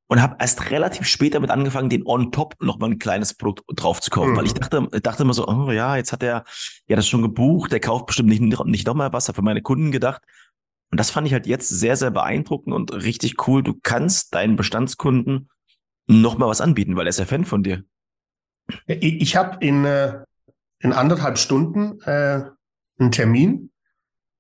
und 0.07 0.21
habe 0.21 0.37
erst 0.39 0.71
relativ 0.71 1.07
spät 1.07 1.35
damit 1.35 1.51
angefangen, 1.51 1.89
den 1.89 2.07
on 2.07 2.31
top 2.31 2.57
noch 2.61 2.79
mal 2.79 2.91
ein 2.91 2.99
kleines 2.99 3.35
Produkt 3.35 3.65
drauf 3.75 4.01
zu 4.01 4.11
kaufen, 4.11 4.33
mhm. 4.33 4.37
weil 4.37 4.47
ich 4.47 4.55
dachte, 4.55 4.89
dachte 5.01 5.23
immer 5.23 5.35
so, 5.35 5.47
oh 5.47 5.71
ja, 5.71 5.97
jetzt 5.97 6.13
hat 6.13 6.23
er 6.23 6.45
ja 6.87 6.97
das 6.97 7.09
schon 7.09 7.23
gebucht, 7.23 7.73
der 7.73 7.81
kauft 7.81 8.07
bestimmt 8.07 8.29
nicht, 8.29 8.43
nicht 8.67 8.87
noch 8.87 8.95
mal 8.95 9.13
was, 9.13 9.29
hat 9.29 9.37
für 9.37 9.43
meine 9.43 9.63
Kunden 9.63 9.93
gedacht. 9.93 10.23
Und 10.91 11.01
das 11.01 11.11
fand 11.11 11.27
ich 11.27 11.33
halt 11.33 11.47
jetzt 11.47 11.69
sehr, 11.69 11.97
sehr 11.97 12.11
beeindruckend 12.11 12.75
und 12.75 12.93
richtig 12.93 13.49
cool. 13.49 13.63
Du 13.63 13.75
kannst 13.83 14.35
deinen 14.35 14.57
Bestandskunden 14.57 15.49
noch 16.07 16.39
mal 16.39 16.49
was 16.49 16.61
anbieten, 16.61 16.97
weil 16.97 17.07
er 17.07 17.11
ist 17.11 17.19
ja 17.19 17.25
Fan 17.25 17.45
von 17.45 17.63
dir. 17.63 17.83
Ich, 18.87 19.21
ich 19.21 19.37
habe 19.37 19.64
in, 19.64 19.85
äh, 19.85 20.21
in 20.80 20.92
anderthalb 20.92 21.38
Stunden 21.38 22.00
äh, 22.02 22.44
einen 22.99 23.12
Termin 23.12 23.71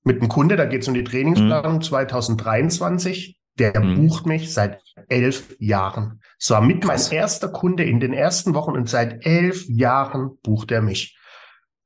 mit 0.02 0.20
einem 0.20 0.28
Kunde, 0.28 0.56
da 0.56 0.66
geht 0.66 0.82
es 0.82 0.88
um 0.88 0.94
die 0.94 1.04
Trainingsplanung 1.04 1.76
mhm. 1.76 1.82
2023 1.82 3.38
der 3.58 3.80
mhm. 3.80 4.08
bucht 4.08 4.26
mich 4.26 4.52
seit 4.52 4.80
elf 5.08 5.56
Jahren. 5.58 6.20
Es 6.38 6.50
war 6.50 6.60
mit 6.60 6.84
mein 6.84 7.00
erster 7.10 7.48
Kunde 7.48 7.84
in 7.84 8.00
den 8.00 8.12
ersten 8.12 8.54
Wochen 8.54 8.72
und 8.72 8.88
seit 8.88 9.24
elf 9.24 9.68
Jahren 9.68 10.38
bucht 10.42 10.72
er 10.72 10.82
mich. 10.82 11.16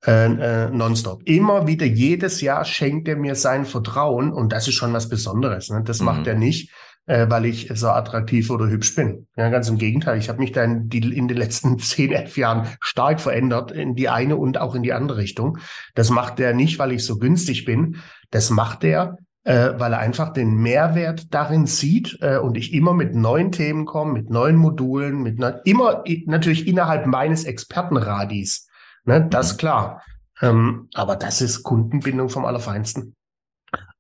Äh, 0.07 0.67
äh, 0.67 0.71
nonstop. 0.71 1.23
Immer 1.25 1.67
wieder, 1.67 1.85
jedes 1.85 2.41
Jahr 2.41 2.65
schenkt 2.65 3.09
er 3.09 3.17
mir 3.17 3.35
sein 3.35 3.65
Vertrauen 3.65 4.33
und 4.33 4.53
das 4.53 4.69
ist 4.69 4.75
schon 4.75 4.93
was 4.93 5.09
Besonderes. 5.09 5.71
Ne? 5.71 5.83
Das 5.85 5.99
mhm. 5.99 6.07
macht 6.07 6.27
er 6.27 6.37
nicht, 6.37 6.71
äh, 7.09 7.29
weil 7.29 7.47
ich 7.47 7.71
so 7.75 7.89
attraktiv 7.89 8.51
oder 8.51 8.69
hübsch 8.69 8.95
bin. 8.95 9.27
Ja, 9.35 9.49
ganz 9.49 9.69
im 9.69 9.79
Gegenteil. 9.79 10.19
Ich 10.19 10.29
habe 10.29 10.41
mich 10.41 10.53
da 10.53 10.63
in, 10.63 10.89
die, 10.89 11.17
in 11.17 11.27
den 11.27 11.39
letzten 11.39 11.79
zehn, 11.79 12.13
elf 12.13 12.37
Jahren 12.37 12.69
stark 12.81 13.21
verändert 13.21 13.73
in 13.73 13.95
die 13.95 14.09
eine 14.09 14.37
und 14.37 14.59
auch 14.59 14.75
in 14.75 14.83
die 14.83 14.93
andere 14.93 15.19
Richtung. 15.19 15.59
Das 15.95 16.11
macht 16.11 16.39
er 16.39 16.53
nicht, 16.53 16.79
weil 16.79 16.93
ich 16.93 17.05
so 17.05 17.19
günstig 17.19 17.65
bin. 17.65 17.97
Das 18.31 18.51
macht 18.51 18.85
er, 18.85 19.17
äh, 19.45 19.71
weil 19.79 19.95
er 19.95 20.01
einfach 20.01 20.35
den 20.35 20.55
Mehrwert 20.57 21.33
darin 21.33 21.67
sieht 21.67 22.19
äh, 22.21 22.37
und 22.37 22.59
ich 22.59 22.75
immer 22.75 22.93
mit 22.93 23.15
neuen 23.15 23.53
Themen 23.53 23.87
komme, 23.87 24.13
mit 24.13 24.29
neuen 24.29 24.57
Modulen, 24.57 25.23
mit 25.23 25.39
ne, 25.39 25.63
immer 25.65 26.05
natürlich 26.27 26.69
innerhalb 26.69 27.07
meines 27.07 27.45
Expertenradis. 27.45 28.69
Ne, 29.05 29.27
das 29.31 29.53
ist 29.53 29.59
klar. 29.59 30.03
Ähm, 30.43 30.89
aber 30.93 31.17
das 31.17 31.41
ist 31.41 31.63
Kundenbindung 31.63 32.29
vom 32.29 32.45
Allerfeinsten. 32.45 33.17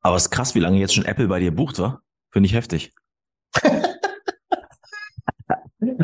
Aber 0.02 0.16
es 0.16 0.24
ist 0.24 0.30
krass, 0.30 0.54
wie 0.54 0.60
lange 0.60 0.78
jetzt 0.78 0.94
schon 0.94 1.06
Apple 1.06 1.26
bei 1.26 1.40
dir 1.40 1.50
bucht, 1.50 1.78
war? 1.78 2.02
Finde 2.30 2.46
ich 2.46 2.54
heftig. 2.54 2.92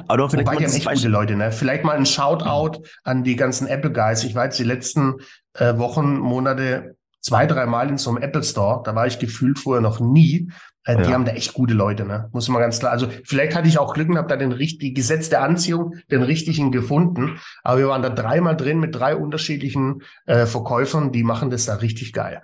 Aber 0.06 0.18
doch, 0.18 0.30
vielleicht 0.30 0.48
haben 0.48 0.62
echt 0.62 0.84
gute 0.88 1.08
Leute, 1.08 1.36
ne? 1.36 1.52
Vielleicht 1.52 1.84
mal 1.84 1.96
ein 1.96 2.06
Shoutout 2.06 2.82
an 3.02 3.24
die 3.24 3.36
ganzen 3.36 3.66
Apple 3.66 3.92
Guys. 3.92 4.24
Ich 4.24 4.34
weiß, 4.34 4.56
die 4.56 4.64
letzten 4.64 5.14
äh, 5.54 5.76
Wochen, 5.78 6.18
Monate 6.18 6.96
zwei, 7.20 7.46
drei 7.46 7.66
Mal 7.66 7.88
in 7.88 7.98
so 7.98 8.10
einem 8.10 8.22
Apple 8.22 8.42
Store. 8.42 8.82
Da 8.84 8.94
war 8.94 9.06
ich 9.06 9.18
gefühlt 9.18 9.58
vorher 9.58 9.80
noch 9.80 10.00
nie. 10.00 10.50
Äh, 10.84 10.94
ja. 10.94 11.02
Die 11.02 11.14
haben 11.14 11.24
da 11.24 11.32
echt 11.32 11.54
gute 11.54 11.74
Leute, 11.74 12.04
ne? 12.04 12.28
Muss 12.32 12.48
man 12.48 12.60
ganz 12.60 12.78
klar. 12.78 12.92
Also 12.92 13.08
vielleicht 13.24 13.56
hatte 13.56 13.68
ich 13.68 13.78
auch 13.78 13.94
Glück 13.94 14.08
und 14.08 14.18
habe 14.18 14.28
da 14.28 14.36
den 14.36 14.52
richtigen 14.52 14.94
Gesetz 14.94 15.30
der 15.30 15.42
Anziehung, 15.42 15.94
den 16.10 16.22
richtigen 16.22 16.70
gefunden. 16.70 17.40
Aber 17.62 17.78
wir 17.78 17.88
waren 17.88 18.02
da 18.02 18.10
dreimal 18.10 18.56
drin 18.56 18.78
mit 18.78 18.94
drei 18.94 19.16
unterschiedlichen 19.16 20.02
äh, 20.26 20.46
Verkäufern, 20.46 21.12
die 21.12 21.24
machen 21.24 21.50
das 21.50 21.64
da 21.64 21.76
richtig 21.76 22.12
geil. 22.12 22.42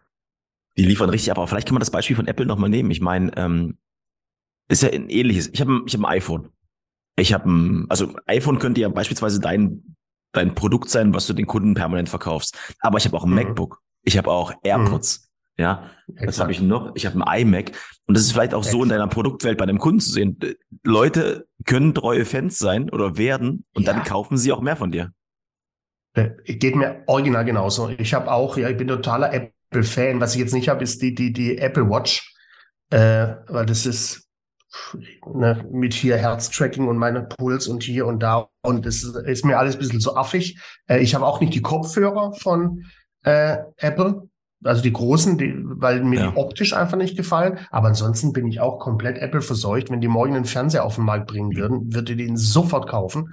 Die 0.77 0.85
liefern 0.85 1.11
richtig 1.11 1.31
ab. 1.31 1.39
Aber 1.39 1.49
vielleicht 1.49 1.67
kann 1.67 1.75
man 1.75 1.81
das 1.81 1.91
Beispiel 1.91 2.17
von 2.17 2.27
Apple 2.27 2.47
nochmal 2.47 2.71
nehmen. 2.71 2.91
Ich 2.91 3.01
meine, 3.01 3.37
ähm, 3.37 3.79
ist 4.69 4.83
ja 4.83 4.91
ein 4.91 5.09
ähnliches. 5.09 5.51
Ich 5.53 5.61
habe 5.61 5.83
ich 5.87 5.95
hab 5.95 6.01
ein 6.01 6.07
iPhone. 6.07 6.51
Ich 7.17 7.33
habe 7.33 7.51
ein, 7.51 7.87
also 7.89 8.15
iPhone 8.27 8.59
könnte 8.59 8.81
ja 8.81 8.89
beispielsweise 8.89 9.41
dein, 9.41 9.97
dein 10.33 10.55
Produkt 10.55 10.91
sein, 10.91 11.13
was 11.13 11.27
du 11.27 11.33
den 11.33 11.47
Kunden 11.47 11.75
permanent 11.75 12.09
verkaufst. 12.09 12.57
Aber 12.81 12.99
ich 12.99 13.05
habe 13.05 13.17
auch 13.17 13.25
ein 13.25 13.31
mhm. 13.31 13.37
MacBook. 13.37 13.81
Ich 14.03 14.17
habe 14.17 14.31
auch 14.31 14.53
AirPods. 14.63 15.25
Mhm. 15.25 15.31
Ja, 15.63 15.91
Exakt. 16.09 16.29
das 16.29 16.41
habe 16.41 16.53
ich 16.53 16.63
noch. 16.63 16.93
Ich 16.95 17.05
habe 17.05 17.21
ein 17.27 17.43
iMac. 17.43 17.73
Und 18.07 18.17
das 18.17 18.25
ist 18.25 18.33
vielleicht 18.33 18.55
auch 18.55 18.61
Exakt. 18.61 18.73
so 18.73 18.83
in 18.83 18.89
deiner 18.89 19.09
Produktwelt 19.09 19.59
bei 19.59 19.67
deinem 19.67 19.79
Kunden 19.79 20.01
zu 20.01 20.11
sehen. 20.11 20.39
Leute 20.85 21.49
können 21.67 21.95
treue 21.95 22.25
Fans 22.25 22.59
sein 22.59 22.89
oder 22.89 23.19
werden 23.19 23.67
und 23.75 23.87
ja. 23.87 23.93
dann 23.93 24.03
kaufen 24.05 24.39
sie 24.39 24.53
auch 24.53 24.63
mehr 24.63 24.77
von 24.77 24.91
dir. 24.91 25.13
Äh, 26.15 26.31
geht 26.45 26.77
mir 26.77 27.03
original 27.07 27.45
genauso. 27.45 27.91
Ich 27.91 28.15
habe 28.15 28.33
auch, 28.33 28.57
ja, 28.57 28.71
ich 28.71 28.77
bin 28.77 28.89
totaler 28.89 29.33
Apple-Fan. 29.71 30.21
Was 30.21 30.35
ich 30.35 30.41
jetzt 30.41 30.55
nicht 30.55 30.69
habe, 30.69 30.83
ist 30.83 31.01
die, 31.01 31.15
die, 31.15 31.33
die 31.33 31.59
Apple 31.59 31.89
Watch. 31.89 32.35
Äh, 32.91 33.35
weil 33.47 33.67
das 33.67 33.87
ist 33.87 34.29
ne, 35.33 35.65
mit 35.71 35.95
hier 35.95 36.17
Herztracking 36.17 36.89
und 36.89 36.97
meinem 36.97 37.29
Puls 37.29 37.69
und 37.69 37.83
hier 37.83 38.07
und 38.07 38.21
da. 38.21 38.49
Und 38.63 38.85
das 38.85 39.03
ist 39.03 39.45
mir 39.45 39.59
alles 39.59 39.77
ein 39.77 39.79
bisschen 39.79 40.01
zu 40.01 40.17
affig. 40.17 40.59
Äh, 40.89 40.99
ich 40.99 41.15
habe 41.15 41.27
auch 41.27 41.41
nicht 41.41 41.55
die 41.55 41.63
Kopfhörer 41.63 42.33
von 42.35 42.85
äh, 43.23 43.59
Apple. 43.77 44.29
Also 44.63 44.83
die 44.83 44.93
großen, 44.93 45.39
die, 45.39 45.55
weil 45.57 46.05
mir 46.05 46.21
ja. 46.21 46.31
die 46.31 46.37
optisch 46.37 46.75
einfach 46.75 46.99
nicht 46.99 47.17
gefallen. 47.17 47.61
Aber 47.71 47.89
ansonsten 47.89 48.33
bin 48.33 48.47
ich 48.47 48.61
auch 48.61 48.79
komplett 48.79 49.19
Apple 49.19 49.41
verseucht. 49.41 49.91
Wenn 49.91 50.03
die 50.03 50.09
morgen 50.09 50.35
einen 50.35 50.45
Fernseher 50.45 50.85
auf 50.85 50.97
den 50.97 51.05
Markt 51.05 51.29
bringen 51.29 51.57
würden, 51.57 51.95
würde 51.95 52.13
ich 52.13 52.19
den 52.19 52.37
sofort 52.37 52.89
kaufen. 52.89 53.33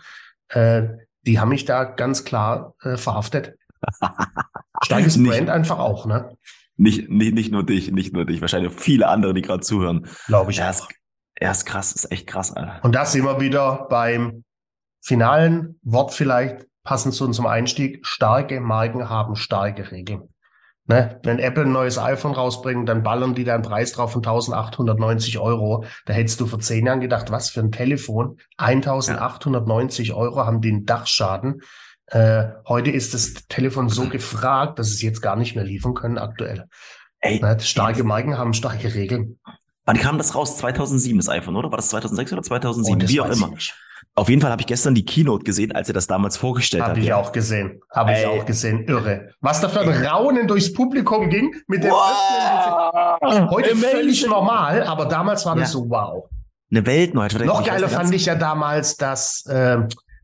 Äh, 0.50 0.84
die 1.26 1.40
haben 1.40 1.50
mich 1.50 1.66
da 1.66 1.84
ganz 1.84 2.24
klar 2.24 2.76
äh, 2.82 2.96
verhaftet. 2.96 3.58
Starkes 4.84 5.22
Brand 5.22 5.50
einfach 5.50 5.80
auch, 5.80 6.06
ne? 6.06 6.38
Nicht, 6.78 7.10
nicht, 7.10 7.34
nicht 7.34 7.52
nur 7.52 7.66
dich, 7.66 7.92
nicht 7.92 8.14
nur 8.14 8.26
dich, 8.26 8.42
wahrscheinlich 8.42 8.72
viele 8.74 9.08
andere, 9.08 9.34
die 9.34 9.42
gerade 9.42 9.62
zuhören. 9.62 10.08
Glaube 10.28 10.52
ich. 10.52 10.60
Er 10.60 10.70
ist, 10.70 10.88
er 11.34 11.52
ist 11.52 11.66
krass, 11.66 11.92
ist 11.94 12.12
echt 12.12 12.28
krass, 12.28 12.56
Alter. 12.56 12.80
Und 12.84 12.94
das 12.94 13.16
immer 13.16 13.40
wieder 13.40 13.88
beim 13.90 14.44
finalen 15.02 15.80
Wort 15.82 16.14
vielleicht 16.14 16.68
passend 16.84 17.16
zu 17.16 17.26
unserem 17.26 17.48
Einstieg, 17.48 18.06
starke 18.06 18.62
Marken 18.62 19.10
haben 19.10 19.36
starke 19.36 19.92
Regeln. 19.92 20.30
Ne? 20.86 21.20
Wenn 21.24 21.38
Apple 21.40 21.64
ein 21.64 21.74
neues 21.74 22.00
iPhone 22.00 22.32
rausbringt, 22.32 22.88
dann 22.88 23.04
ballern 23.04 23.36
die 23.36 23.44
da 23.44 23.56
einen 23.56 23.64
Preis 23.64 23.92
drauf 23.92 24.14
von 24.14 24.22
1890 24.22 25.38
Euro. 25.38 25.84
Da 26.06 26.14
hättest 26.14 26.40
du 26.40 26.46
vor 26.46 26.60
zehn 26.60 26.86
Jahren 26.86 27.02
gedacht, 27.02 27.30
was 27.30 27.50
für 27.50 27.60
ein 27.60 27.74
Telefon? 27.74 28.38
1890 28.56 30.14
Euro 30.14 30.46
haben 30.46 30.62
den 30.62 30.86
Dachschaden. 30.86 31.62
Äh, 32.08 32.46
heute 32.68 32.92
ist 32.92 33.14
das 33.14 33.34
Telefon 33.50 33.90
so 33.90 34.08
gefragt, 34.08 34.80
dass 34.80 34.90
es 34.90 35.02
jetzt 35.02 35.22
gar 35.22 35.36
nicht 35.36 35.56
mehr 35.56 35.66
liefern 35.66 35.94
können 35.94 36.18
aktuell. 36.18 36.66
Ey, 37.20 37.40
ne? 37.40 37.58
Starke 37.60 38.04
Marken 38.04 38.38
haben 38.38 38.54
starke 38.54 38.94
Regeln. 38.94 39.40
Wann 39.86 39.98
kam 39.98 40.18
das 40.18 40.36
raus? 40.36 40.58
2007 40.58 41.18
das 41.18 41.30
iPhone, 41.30 41.56
oder? 41.56 41.72
War 41.72 41.78
das 41.78 41.90
2006 41.90 42.34
oder 42.34 42.44
2007? 42.44 43.02
Oh, 43.04 43.08
Wie 43.10 43.22
auch 43.22 43.30
immer. 43.30 43.52
Auf 44.16 44.30
jeden 44.30 44.42
Fall 44.42 44.52
habe 44.52 44.62
ich 44.62 44.68
gestern 44.68 44.96
die 44.96 45.06
Keynote 45.06 45.44
gesehen, 45.44 45.72
als 45.74 45.90
er 45.90 45.94
das 45.94 46.08
damals 46.08 46.38
vorgestellt 46.38 46.84
hat. 46.84 46.90
Habe 46.92 47.00
ich 47.00 47.06
ja. 47.08 47.18
auch 47.18 47.32
gesehen. 47.32 47.82
Habe 47.92 48.14
ich 48.14 48.26
auch 48.26 48.46
gesehen. 48.46 48.86
Irre. 48.86 49.30
Was 49.42 49.62
da 49.62 49.70
für 49.70 49.82
ein 49.82 50.06
Raunen 50.06 50.48
durchs 50.48 50.74
Publikum 50.74 51.30
ging 51.30 51.54
mit 51.68 51.84
dem 51.84 51.92
wow. 51.92 53.18
Öffnen. 53.22 53.50
Heute 53.52 53.72
Amazing. 53.72 53.90
völlig 53.92 54.28
normal, 54.28 54.84
aber 54.84 55.06
damals 55.06 55.46
war 55.46 55.56
ja. 55.56 55.62
das 55.62 55.72
so 55.72 55.90
wow. 55.90 56.30
Eine 56.72 56.86
Weltneuheit. 56.86 57.46
Noch 57.46 57.64
geiler 57.64 57.88
fand 57.90 58.14
ich 58.14 58.26
ja 58.26 58.36
damals 58.36 58.98
das, 58.98 59.46
äh, 59.46 59.78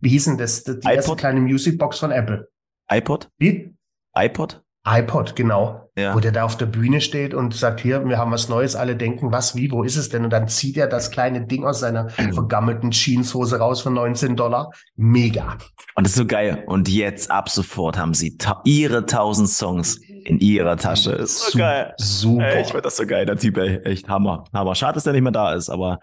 wie 0.04 0.10
hieß 0.10 0.26
denn 0.26 0.38
das, 0.38 0.64
die 0.64 0.72
iPod? 0.72 0.94
erste 0.94 1.16
kleine 1.16 1.40
Musicbox 1.40 2.00
von 2.00 2.12
Apple. 2.12 2.50
iPod? 2.92 3.30
Wie? 3.38 3.74
iPod? 4.16 4.62
iPod, 4.86 5.36
genau. 5.36 5.90
Ja. 5.96 6.14
Wo 6.14 6.20
der 6.20 6.32
da 6.32 6.44
auf 6.44 6.58
der 6.58 6.66
Bühne 6.66 7.00
steht 7.00 7.34
und 7.34 7.54
sagt, 7.54 7.80
hier, 7.80 8.04
wir 8.06 8.18
haben 8.18 8.32
was 8.32 8.50
Neues, 8.50 8.76
alle 8.76 8.96
denken, 8.96 9.32
was, 9.32 9.56
wie, 9.56 9.72
wo 9.72 9.84
ist 9.84 9.96
es 9.96 10.10
denn? 10.10 10.24
Und 10.26 10.32
dann 10.32 10.48
zieht 10.48 10.76
er 10.76 10.88
das 10.88 11.12
kleine 11.12 11.46
Ding 11.46 11.64
aus 11.64 11.80
seiner 11.80 12.10
vergammelten 12.34 12.92
Jeanshose 12.92 13.60
raus 13.60 13.82
für 13.82 13.92
19 13.92 14.36
Dollar. 14.36 14.72
Mega. 14.96 15.58
Und 15.96 16.06
das 16.06 16.14
ist 16.14 16.18
so 16.18 16.26
geil. 16.26 16.64
Und 16.68 16.90
jetzt 16.90 17.32
ab 17.32 17.50
sofort 17.50 17.98
haben 17.98 18.14
sie 18.14 18.38
ihre 18.66 18.98
1000 18.98 19.48
Songs 19.48 20.02
in 20.26 20.40
ihrer 20.40 20.76
Tasche. 20.76 21.12
ist 21.12 21.52
so 21.52 21.60
geil. 21.60 21.94
Super. 21.98 22.48
Ey, 22.48 22.62
ich 22.62 22.68
finde 22.68 22.82
das 22.82 22.98
so 22.98 23.06
geil, 23.06 23.26
der 23.26 23.38
Typ, 23.38 23.58
ey. 23.58 23.78
Echt 23.84 24.10
Hammer. 24.10 24.44
Hammer. 24.52 24.76
Schade, 24.76 24.96
dass 24.96 25.06
der 25.06 25.14
nicht 25.14 25.22
mehr 25.22 25.32
da 25.32 25.54
ist, 25.54 25.70
aber 25.70 26.00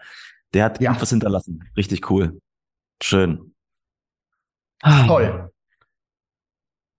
der 0.53 0.65
hat 0.65 0.81
ja. 0.81 0.95
was 0.99 1.09
hinterlassen. 1.09 1.63
Richtig 1.77 2.09
cool. 2.09 2.39
Schön. 3.03 3.50
Toll. 4.81 5.51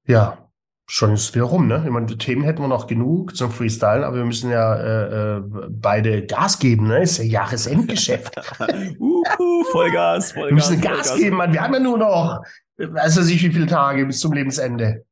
Ja, 0.07 0.39
schon 0.87 1.15
ist 1.15 1.35
wieder 1.35 1.45
rum, 1.45 1.69
ne? 1.69 1.83
Ich 1.85 1.91
meine, 1.91 2.07
die 2.07 2.19
Themen 2.19 2.43
hätten 2.45 2.61
wir 2.61 2.69
noch 2.69 2.87
genug 2.87 3.37
zum 3.37 3.51
Freestyle, 3.51 4.07
aber 4.07 4.17
wir 4.17 4.25
müssen 4.25 4.51
ja 4.51 4.75
äh, 4.75 5.37
äh, 5.37 5.43
beide 5.71 6.27
Gas 6.27 6.59
geben, 6.59 6.89
ne? 6.89 7.03
Ist 7.03 7.19
ja 7.19 7.25
Jahresendgeschäft. 7.25 8.37
uh, 8.99 9.23
uh, 9.39 9.65
Vollgas, 9.71 10.33
Vollgas. 10.33 10.35
Wir 10.35 10.55
müssen 10.55 10.81
Gas 10.81 11.09
Vollgas. 11.09 11.17
geben, 11.17 11.37
man. 11.37 11.53
Wir 11.53 11.63
haben 11.63 11.75
ja 11.75 11.81
nur 11.81 11.99
noch, 11.99 12.43
weiß 12.77 13.17
er 13.17 13.23
sich 13.23 13.43
wie 13.43 13.53
viele 13.53 13.67
Tage 13.67 14.05
bis 14.07 14.21
zum 14.21 14.33
Lebensende. 14.33 15.05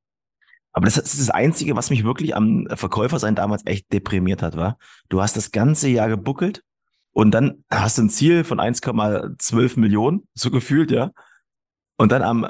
Aber 0.73 0.85
das 0.85 0.97
ist 0.97 1.19
das 1.19 1.31
Einzige, 1.31 1.75
was 1.77 1.91
mich 1.91 2.05
wirklich 2.05 2.37
am 2.37 2.69
Verkäufer 2.75 3.19
sein 3.19 3.35
damals 3.35 3.67
echt 3.67 3.93
deprimiert 3.93 4.43
hat, 4.43 4.57
war. 4.57 4.79
Du 5.09 5.21
hast 5.21 5.37
das 5.37 5.51
ganze 5.51 5.89
Jahr 5.89 6.09
gebuckelt 6.09 6.63
und 7.13 7.33
dann 7.33 7.65
hast 7.71 7.99
du 7.99 8.03
ein 8.03 8.11
Ziel 8.11 8.45
von 8.45 8.61
1,12 8.61 9.81
Millionen, 9.81 10.29
so 10.35 10.51
gefühlt, 10.51 10.91
ja. 10.91 11.11
Und 12.01 12.13
dann 12.13 12.23
am 12.23 12.47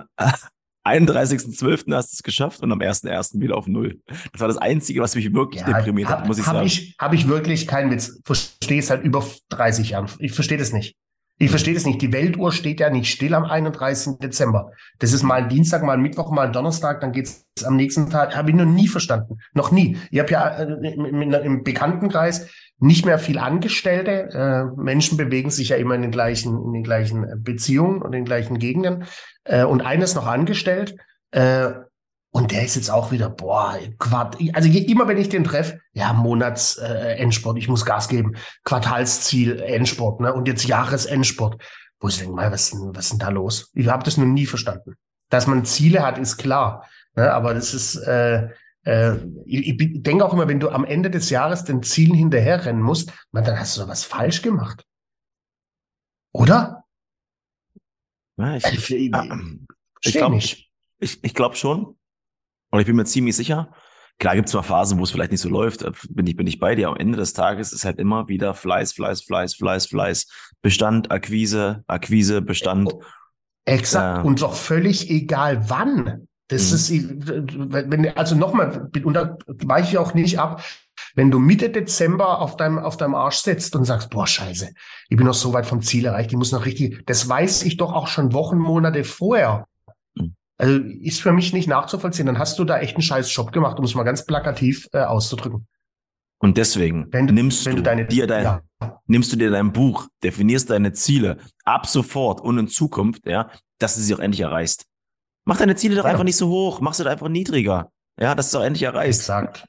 31.12. 0.87 1.93
hast 1.93 2.13
du 2.13 2.15
es 2.15 2.23
geschafft 2.23 2.63
und 2.63 2.71
am 2.71 2.79
1.1. 2.79 3.41
wieder 3.41 3.57
auf 3.57 3.67
Null. 3.67 3.99
Das 4.07 4.41
war 4.41 4.47
das 4.47 4.59
Einzige, 4.59 5.01
was 5.01 5.17
mich 5.17 5.35
wirklich 5.35 5.63
ja, 5.63 5.73
deprimiert 5.73 6.09
hab, 6.09 6.21
hat, 6.21 6.29
muss 6.29 6.39
ich 6.39 6.47
hab 6.47 6.55
sagen. 6.55 6.67
Ich, 6.69 6.95
Habe 7.01 7.17
ich 7.17 7.27
wirklich 7.27 7.67
keinen 7.67 7.91
Witz. 7.91 8.21
Verstehe 8.25 8.79
es 8.79 8.91
halt 8.91 9.03
über 9.03 9.27
30 9.49 9.91
Jahren. 9.91 10.09
Ich 10.21 10.33
verstehe 10.33 10.57
das 10.57 10.73
nicht. 10.73 10.95
Ich 11.39 11.51
verstehe 11.51 11.75
das 11.75 11.85
nicht. 11.85 12.01
Die 12.01 12.13
Weltuhr 12.13 12.53
steht 12.53 12.79
ja 12.79 12.91
nicht 12.91 13.11
still 13.11 13.35
am 13.35 13.43
31. 13.43 14.19
Dezember. 14.19 14.71
Das 15.01 15.13
ist 15.13 15.25
mal 15.25 15.43
ein 15.43 15.49
Dienstag, 15.49 15.83
mal 15.83 15.95
ein 15.95 16.03
Mittwoch, 16.03 16.31
mal 16.31 16.47
ein 16.47 16.53
Donnerstag, 16.53 17.01
dann 17.01 17.11
geht's 17.11 17.45
am 17.65 17.75
nächsten 17.75 18.09
Tag. 18.09 18.37
Habe 18.37 18.51
ich 18.51 18.57
noch 18.57 18.67
nie 18.67 18.87
verstanden. 18.87 19.39
Noch 19.53 19.73
nie. 19.73 19.97
Ich 20.13 20.21
habe 20.21 20.31
ja 20.31 20.49
äh, 20.49 21.45
im 21.45 21.65
Bekanntenkreis 21.65 22.47
nicht 22.81 23.05
mehr 23.05 23.19
viel 23.19 23.39
Angestellte. 23.39 24.31
Äh, 24.33 24.81
Menschen 24.81 25.17
bewegen 25.17 25.51
sich 25.51 25.69
ja 25.69 25.77
immer 25.77 25.95
in 25.95 26.03
den 26.03 26.11
gleichen, 26.11 26.57
in 26.65 26.73
den 26.73 26.83
gleichen 26.83 27.43
Beziehungen 27.43 28.03
und 28.03 28.13
den 28.13 28.25
gleichen 28.25 28.59
Gegenden. 28.59 29.05
Äh, 29.45 29.65
und 29.65 29.83
eines 29.83 30.15
noch 30.15 30.27
angestellt. 30.27 30.97
Äh, 31.31 31.71
und 32.33 32.53
der 32.53 32.65
ist 32.65 32.77
jetzt 32.77 32.91
auch 32.91 33.11
wieder, 33.11 33.29
boah, 33.29 33.77
Quart 33.99 34.39
also 34.53 34.69
immer 34.69 35.09
wenn 35.09 35.19
ich 35.19 35.29
den 35.29 35.45
treffe, 35.45 35.81
ja, 35.93 36.13
Monats 36.13 36.79
äh, 36.79 37.17
Endsport, 37.17 37.59
ich 37.59 37.69
muss 37.69 37.85
Gas 37.85 38.09
geben, 38.09 38.37
Quartalsziel 38.65 39.61
Endsport, 39.61 40.21
ne? 40.21 40.33
Und 40.33 40.47
jetzt 40.47 40.65
Jahresendsport. 40.65 41.61
Wo 41.99 42.09
ich 42.09 42.19
denke, 42.19 42.33
mal, 42.33 42.51
was, 42.51 42.73
was 42.73 43.07
ist 43.07 43.13
denn 43.13 43.19
da 43.19 43.29
los? 43.29 43.71
Ich 43.75 43.89
habe 43.89 44.05
das 44.05 44.17
noch 44.17 44.25
nie 44.25 44.47
verstanden. 44.47 44.95
Dass 45.29 45.47
man 45.47 45.67
Ziele 45.67 46.03
hat, 46.03 46.19
ist 46.19 46.39
klar. 46.39 46.87
Ne? 47.15 47.31
Aber 47.31 47.53
das 47.53 47.75
ist, 47.75 47.97
äh, 47.97 48.49
äh, 48.85 49.17
ich, 49.45 49.69
ich 49.69 50.03
denke 50.03 50.25
auch 50.25 50.33
immer, 50.33 50.49
wenn 50.49 50.61
du 50.61 50.71
am 50.71 50.85
Ende 50.85 51.11
des 51.11 51.31
Jahres 51.31 51.65
den 51.65 51.83
Zielen 51.83 52.15
hinterherrennen 52.15 52.83
musst, 52.83 53.13
man, 53.33 53.45
dann 53.45 53.59
hast 53.59 53.77
du 53.77 53.87
was 53.87 54.05
falsch 54.05 54.43
gemacht. 54.43 54.85
Oder? 56.33 56.85
Ja, 58.37 58.57
ich, 58.57 58.65
ich, 58.65 58.91
ich, 58.91 59.13
ich 60.03 60.13
glaube 60.13 60.37
ich, 60.37 60.71
ich 61.01 61.35
glaube 61.35 61.57
schon. 61.57 61.97
Und 62.71 62.81
ich 62.81 62.87
bin 62.87 62.97
mir 62.97 63.05
ziemlich 63.05 63.37
sicher, 63.37 63.73
klar 64.19 64.37
gibt 64.37 64.49
es 64.49 64.55
mal 64.55 64.63
Phasen, 64.63 64.99
wo 64.99 65.03
es 65.03 65.11
vielleicht 65.11 65.33
nicht 65.33 65.41
so 65.41 65.49
läuft, 65.49 65.83
äh, 65.83 65.91
bin 66.09 66.27
ich, 66.27 66.37
bin 66.37 66.47
ich 66.47 66.61
bei 66.61 66.75
dir. 66.75 66.89
Am 66.89 66.97
Ende 66.97 67.19
des 67.19 67.33
Tages 67.33 67.73
ist 67.73 67.85
halt 67.85 67.99
immer 67.99 68.29
wieder 68.29 68.55
Fleiß, 68.55 68.93
Fleiß, 68.93 69.23
Fleiß, 69.23 69.57
Fleiß, 69.57 69.87
Fleiß, 69.87 70.29
Bestand, 70.63 71.11
Akquise, 71.11 71.85
Akquise, 71.89 72.41
Bestand. 72.41 72.95
Exakt. 73.65 74.25
Äh, 74.25 74.27
und 74.27 74.41
doch 74.41 74.55
völlig 74.55 75.11
egal 75.11 75.69
wann. 75.69 76.29
Das 76.51 76.71
mhm. 76.71 76.77
ist, 76.77 77.91
wenn, 77.91 78.17
also 78.17 78.35
nochmal, 78.35 78.91
und 79.05 79.15
da 79.15 79.39
weiche 79.47 79.93
ich 79.93 79.99
auch 79.99 80.15
nicht 80.15 80.39
ab, 80.39 80.65
wenn 81.15 81.31
du 81.31 81.39
Mitte 81.39 81.71
Dezember 81.71 82.41
auf 82.41 82.57
deinem, 82.57 82.79
auf 82.79 82.97
deinem 82.97 83.15
Arsch 83.15 83.37
sitzt 83.37 83.75
und 83.77 83.85
sagst, 83.85 84.11
boah, 84.11 84.27
scheiße, 84.27 84.73
ich 85.09 85.17
bin 85.17 85.27
noch 85.27 85.35
so 85.35 85.53
weit 85.53 85.67
vom 85.67 85.81
Ziel 85.81 86.07
erreicht, 86.07 86.31
ich 86.31 86.37
muss 86.37 86.53
noch 86.53 86.67
richtig, 86.67 87.07
das 87.07 87.29
weiß 87.29 87.63
ich 87.63 87.77
doch 87.77 87.93
auch 87.93 88.09
schon 88.09 88.33
Wochen, 88.33 88.59
Monate 88.59 89.05
vorher. 89.05 89.67
Also 90.59 90.79
ist 90.79 91.23
für 91.23 91.33
mich 91.33 91.55
nicht 91.55 91.69
nachzuvollziehen. 91.69 92.27
Dann 92.27 92.39
hast 92.39 92.59
du 92.59 92.65
da 92.65 92.81
echt 92.81 92.95
einen 92.95 93.03
scheiß 93.03 93.35
Job 93.35 93.51
gemacht, 93.51 93.79
um 93.79 93.85
es 93.87 93.95
mal 93.95 94.03
ganz 94.03 94.27
plakativ 94.27 94.89
äh, 94.93 94.99
auszudrücken. 94.99 95.67
Und 96.39 96.59
deswegen 96.59 97.07
wenn, 97.11 97.27
nimmst, 97.27 97.65
wenn 97.65 97.77
du, 97.77 97.83
deine, 97.83 98.07
dir 98.07 98.27
dein, 98.27 98.45
ja. 98.45 98.63
nimmst 99.07 99.33
du 99.33 99.37
dir 99.37 99.51
dein 99.51 99.73
Buch, 99.73 100.09
definierst 100.23 100.69
deine 100.69 100.93
Ziele 100.93 101.39
ab 101.65 101.87
sofort 101.87 102.43
und 102.43 102.59
in 102.59 102.69
Zukunft, 102.69 103.27
ja, 103.27 103.51
dass 103.79 103.95
du 103.95 104.03
sie 104.03 104.15
auch 104.15 104.19
endlich 104.19 104.41
erreichst. 104.41 104.85
Mach 105.51 105.57
deine 105.57 105.75
Ziele 105.75 105.97
doch 105.97 106.05
ja. 106.05 106.11
einfach 106.11 106.23
nicht 106.23 106.37
so 106.37 106.49
hoch, 106.49 106.81
mach 106.81 106.95
sie 106.95 107.03
doch 107.03 107.11
einfach 107.11 107.29
niedriger. 107.29 107.91
Ja, 108.21 108.37
dass 108.37 108.53
du 108.53 108.59
auch 108.59 108.63
endlich 108.63 108.85
erreichst. 108.85 109.23
Exakt. 109.23 109.67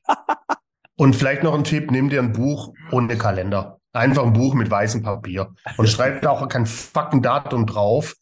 und 0.96 1.16
vielleicht 1.16 1.42
noch 1.42 1.56
ein 1.56 1.64
Tipp, 1.64 1.90
nimm 1.90 2.08
dir 2.08 2.22
ein 2.22 2.34
Buch 2.34 2.72
ohne 2.92 3.18
Kalender. 3.18 3.80
Einfach 3.92 4.24
ein 4.24 4.34
Buch 4.34 4.54
mit 4.54 4.70
weißem 4.70 5.02
Papier. 5.02 5.56
Und 5.78 5.90
schreib 5.90 6.22
da 6.22 6.30
auch 6.30 6.48
kein 6.50 6.68
fucking 6.68 7.24
Datum 7.24 7.66
drauf. 7.66 8.16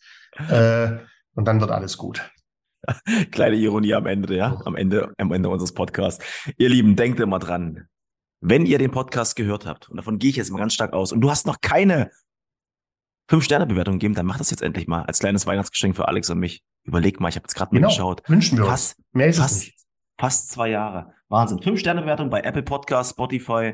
Äh, 0.48 1.00
und 1.36 1.50
dann 1.50 1.60
wird 1.60 1.70
alles 1.72 1.98
gut. 1.98 2.32
Kleine 3.32 3.58
Ironie 3.58 3.94
am 3.94 4.06
Ende, 4.06 4.38
ja, 4.38 4.62
am 4.64 4.78
Ende, 4.78 5.12
am 5.18 5.34
Ende 5.34 5.50
unseres 5.50 5.74
Podcasts. 5.74 6.24
Ihr 6.58 6.70
Lieben, 6.70 6.96
denkt 6.96 7.20
immer 7.20 7.40
dran. 7.40 7.90
Wenn 8.40 8.66
ihr 8.66 8.78
den 8.78 8.92
Podcast 8.92 9.36
gehört 9.36 9.66
habt, 9.66 9.90
und 9.90 9.98
davon 9.98 10.18
gehe 10.18 10.30
ich 10.30 10.38
jetzt 10.38 10.50
mal 10.50 10.60
ganz 10.60 10.76
stark 10.76 10.94
aus, 10.94 11.12
und 11.12 11.20
du 11.20 11.30
hast 11.30 11.46
noch 11.46 11.60
keine 11.60 12.10
Fünf-Sterne-Bewertung 13.28 13.96
gegeben, 13.96 14.16
dann 14.16 14.28
mach 14.28 14.38
das 14.38 14.50
jetzt 14.50 14.62
endlich 14.62 14.88
mal 14.88 15.04
als 15.04 15.20
kleines 15.20 15.46
Weihnachtsgeschenk 15.46 15.98
für 15.98 16.08
Alex 16.08 16.30
und 16.30 16.40
mich. 16.40 16.64
Überleg 16.84 17.20
mal, 17.20 17.30
ich 17.30 17.36
habe 17.36 17.44
jetzt 17.44 17.56
gerade 17.56 17.74
mal 17.74 17.80
genau. 17.80 17.90
geschaut. 17.90 18.22
Wünschen 18.28 18.58
wir 18.58 18.66
fast, 18.66 18.98
uns. 18.98 19.06
Mehr 19.14 19.28
ist 19.28 19.40
fast, 19.40 19.56
es 19.56 19.66
nicht. 19.66 19.78
Fast 20.18 20.52
zwei 20.52 20.70
Jahre. 20.70 21.14
Wahnsinn. 21.28 21.62
Fünf-Sterne-Bewertung 21.62 22.30
bei 22.30 22.42
Apple 22.42 22.64
Podcast, 22.64 23.12
Spotify, 23.12 23.74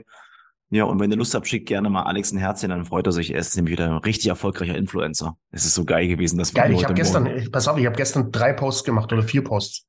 ja, 0.72 0.84
und 0.84 1.00
wenn 1.00 1.12
ihr 1.12 1.18
Lust 1.18 1.34
habt, 1.36 1.48
schickt 1.48 1.68
gerne 1.68 1.90
mal 1.90 2.04
Alex 2.04 2.32
ein 2.32 2.40
Herzchen, 2.40 2.70
dann 2.70 2.86
freut 2.86 3.06
er 3.06 3.12
sich. 3.12 3.32
Er 3.32 3.40
ist 3.40 3.56
nämlich 3.56 3.74
wieder 3.74 3.86
ein 3.86 3.98
richtig 3.98 4.28
erfolgreicher 4.28 4.76
Influencer. 4.76 5.38
Es 5.52 5.66
ist 5.66 5.76
so 5.76 5.86
geil 5.86 6.08
gewesen, 6.08 6.38
dass 6.38 6.54
wir 6.54 6.64
Geil, 6.64 6.74
ich 6.74 6.84
habe 6.84 6.96
gestern, 6.96 7.28
ich, 7.28 7.52
pass 7.52 7.68
auf, 7.68 7.78
ich 7.78 7.86
habe 7.86 7.96
gestern 7.96 8.32
drei 8.32 8.52
Posts 8.52 8.84
gemacht 8.84 9.14
oder 9.14 9.24
vier 9.24 9.44
Posts. 9.44 9.86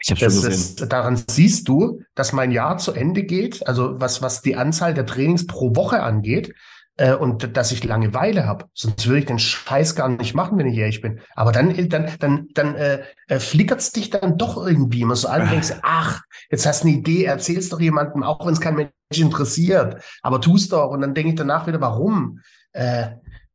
Ich 0.00 0.10
habe 0.10 0.18
schon 0.18 0.28
gesehen. 0.28 0.76
Das, 0.78 0.88
daran 0.88 1.16
siehst 1.28 1.68
du, 1.68 2.02
dass 2.14 2.32
mein 2.32 2.50
Jahr 2.50 2.76
zu 2.76 2.92
Ende 2.92 3.22
geht, 3.22 3.66
also 3.66 4.00
was, 4.00 4.20
was 4.20 4.42
die 4.42 4.56
Anzahl 4.56 4.94
der 4.94 5.06
Trainings 5.06 5.46
pro 5.46 5.74
Woche 5.74 6.02
angeht 6.02 6.52
äh, 6.96 7.14
und 7.14 7.56
dass 7.56 7.72
ich 7.72 7.84
Langeweile 7.84 8.46
habe. 8.46 8.66
Sonst 8.74 9.06
würde 9.06 9.20
ich 9.20 9.26
den 9.26 9.38
Scheiß 9.38 9.94
gar 9.94 10.08
nicht 10.08 10.34
machen, 10.34 10.58
wenn 10.58 10.66
ich 10.66 10.78
ehrlich 10.78 11.00
bin. 11.00 11.20
Aber 11.34 11.52
dann, 11.52 11.88
dann, 11.88 12.10
dann, 12.18 12.48
dann 12.54 12.74
äh, 12.74 13.02
äh, 13.28 13.38
flickert's 13.38 13.92
dich 13.92 14.10
dann 14.10 14.38
doch 14.38 14.56
irgendwie 14.56 15.02
immer 15.02 15.16
so 15.16 15.28
an 15.28 15.42
und 15.42 15.50
denkst, 15.52 15.74
ach, 15.82 16.22
jetzt 16.50 16.66
hast 16.66 16.84
du 16.84 16.88
eine 16.88 16.96
Idee, 16.96 17.24
erzähl's 17.24 17.68
doch 17.68 17.80
jemandem, 17.80 18.22
auch 18.22 18.44
wenn 18.46 18.52
es 18.52 18.60
kein 18.60 18.76
Mensch 18.76 18.90
interessiert. 19.14 20.02
Aber 20.22 20.40
tust 20.40 20.72
doch. 20.72 20.90
Und 20.90 21.02
dann 21.02 21.14
denke 21.14 21.30
ich 21.30 21.36
danach 21.36 21.66
wieder, 21.66 21.80
warum? 21.80 22.40
Äh, 22.72 23.08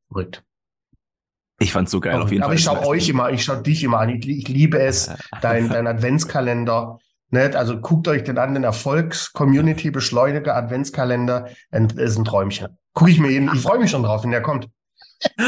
verrückt. 0.07 0.43
Ich 1.59 1.73
fand's 1.73 1.91
so 1.91 1.99
geil 1.99 2.15
aber, 2.15 2.23
auf 2.23 2.31
jeden 2.31 2.43
aber 2.43 2.57
Fall. 2.57 2.67
Aber 2.67 2.77
ich 2.79 2.83
schaue 2.83 2.91
euch 2.91 3.09
immer, 3.09 3.29
ich 3.29 3.43
schaue 3.43 3.61
dich 3.61 3.83
immer 3.83 3.99
an. 3.99 4.09
Ich, 4.09 4.27
ich 4.27 4.47
liebe 4.47 4.79
es, 4.79 5.11
dein, 5.41 5.69
dein 5.69 5.87
Adventskalender. 5.87 6.99
Ne? 7.29 7.51
Also 7.55 7.79
guckt 7.79 8.07
euch 8.07 8.23
den 8.23 8.37
an, 8.37 8.53
den 8.53 8.63
Erfolgs-Community-Beschleuniger 8.63 10.55
Adventskalender. 10.55 11.49
Das 11.69 11.93
ist 11.93 12.17
ein 12.17 12.25
Träumchen. 12.25 12.77
Gucke 12.93 13.11
ich 13.11 13.19
mir 13.19 13.31
jeden, 13.31 13.49
ich 13.53 13.61
freue 13.61 13.79
mich 13.79 13.91
schon 13.91 14.03
drauf, 14.03 14.23
wenn 14.23 14.31
der 14.31 14.41
kommt. 14.41 14.67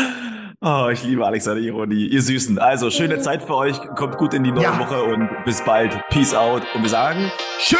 Oh, 0.66 0.88
ich 0.90 1.04
liebe 1.04 1.26
Alexander 1.26 1.60
Ironie. 1.60 2.08
Ihr 2.08 2.22
Süßen. 2.22 2.58
Also, 2.58 2.90
schöne 2.90 3.20
Zeit 3.20 3.44
für 3.44 3.56
euch. 3.56 3.78
Kommt 3.98 4.18
gut 4.18 4.34
in 4.34 4.46
die 4.46 4.52
neue 4.54 4.64
ja. 4.64 4.80
Woche 4.80 5.04
und 5.04 5.30
bis 5.44 5.62
bald. 5.66 6.00
Peace 6.10 6.34
out. 6.34 6.64
Und 6.74 6.84
wir 6.84 6.90
sagen 6.90 7.30
Tschö! 7.60 7.76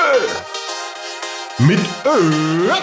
Mit 1.60 1.80
Ö. 2.06 2.74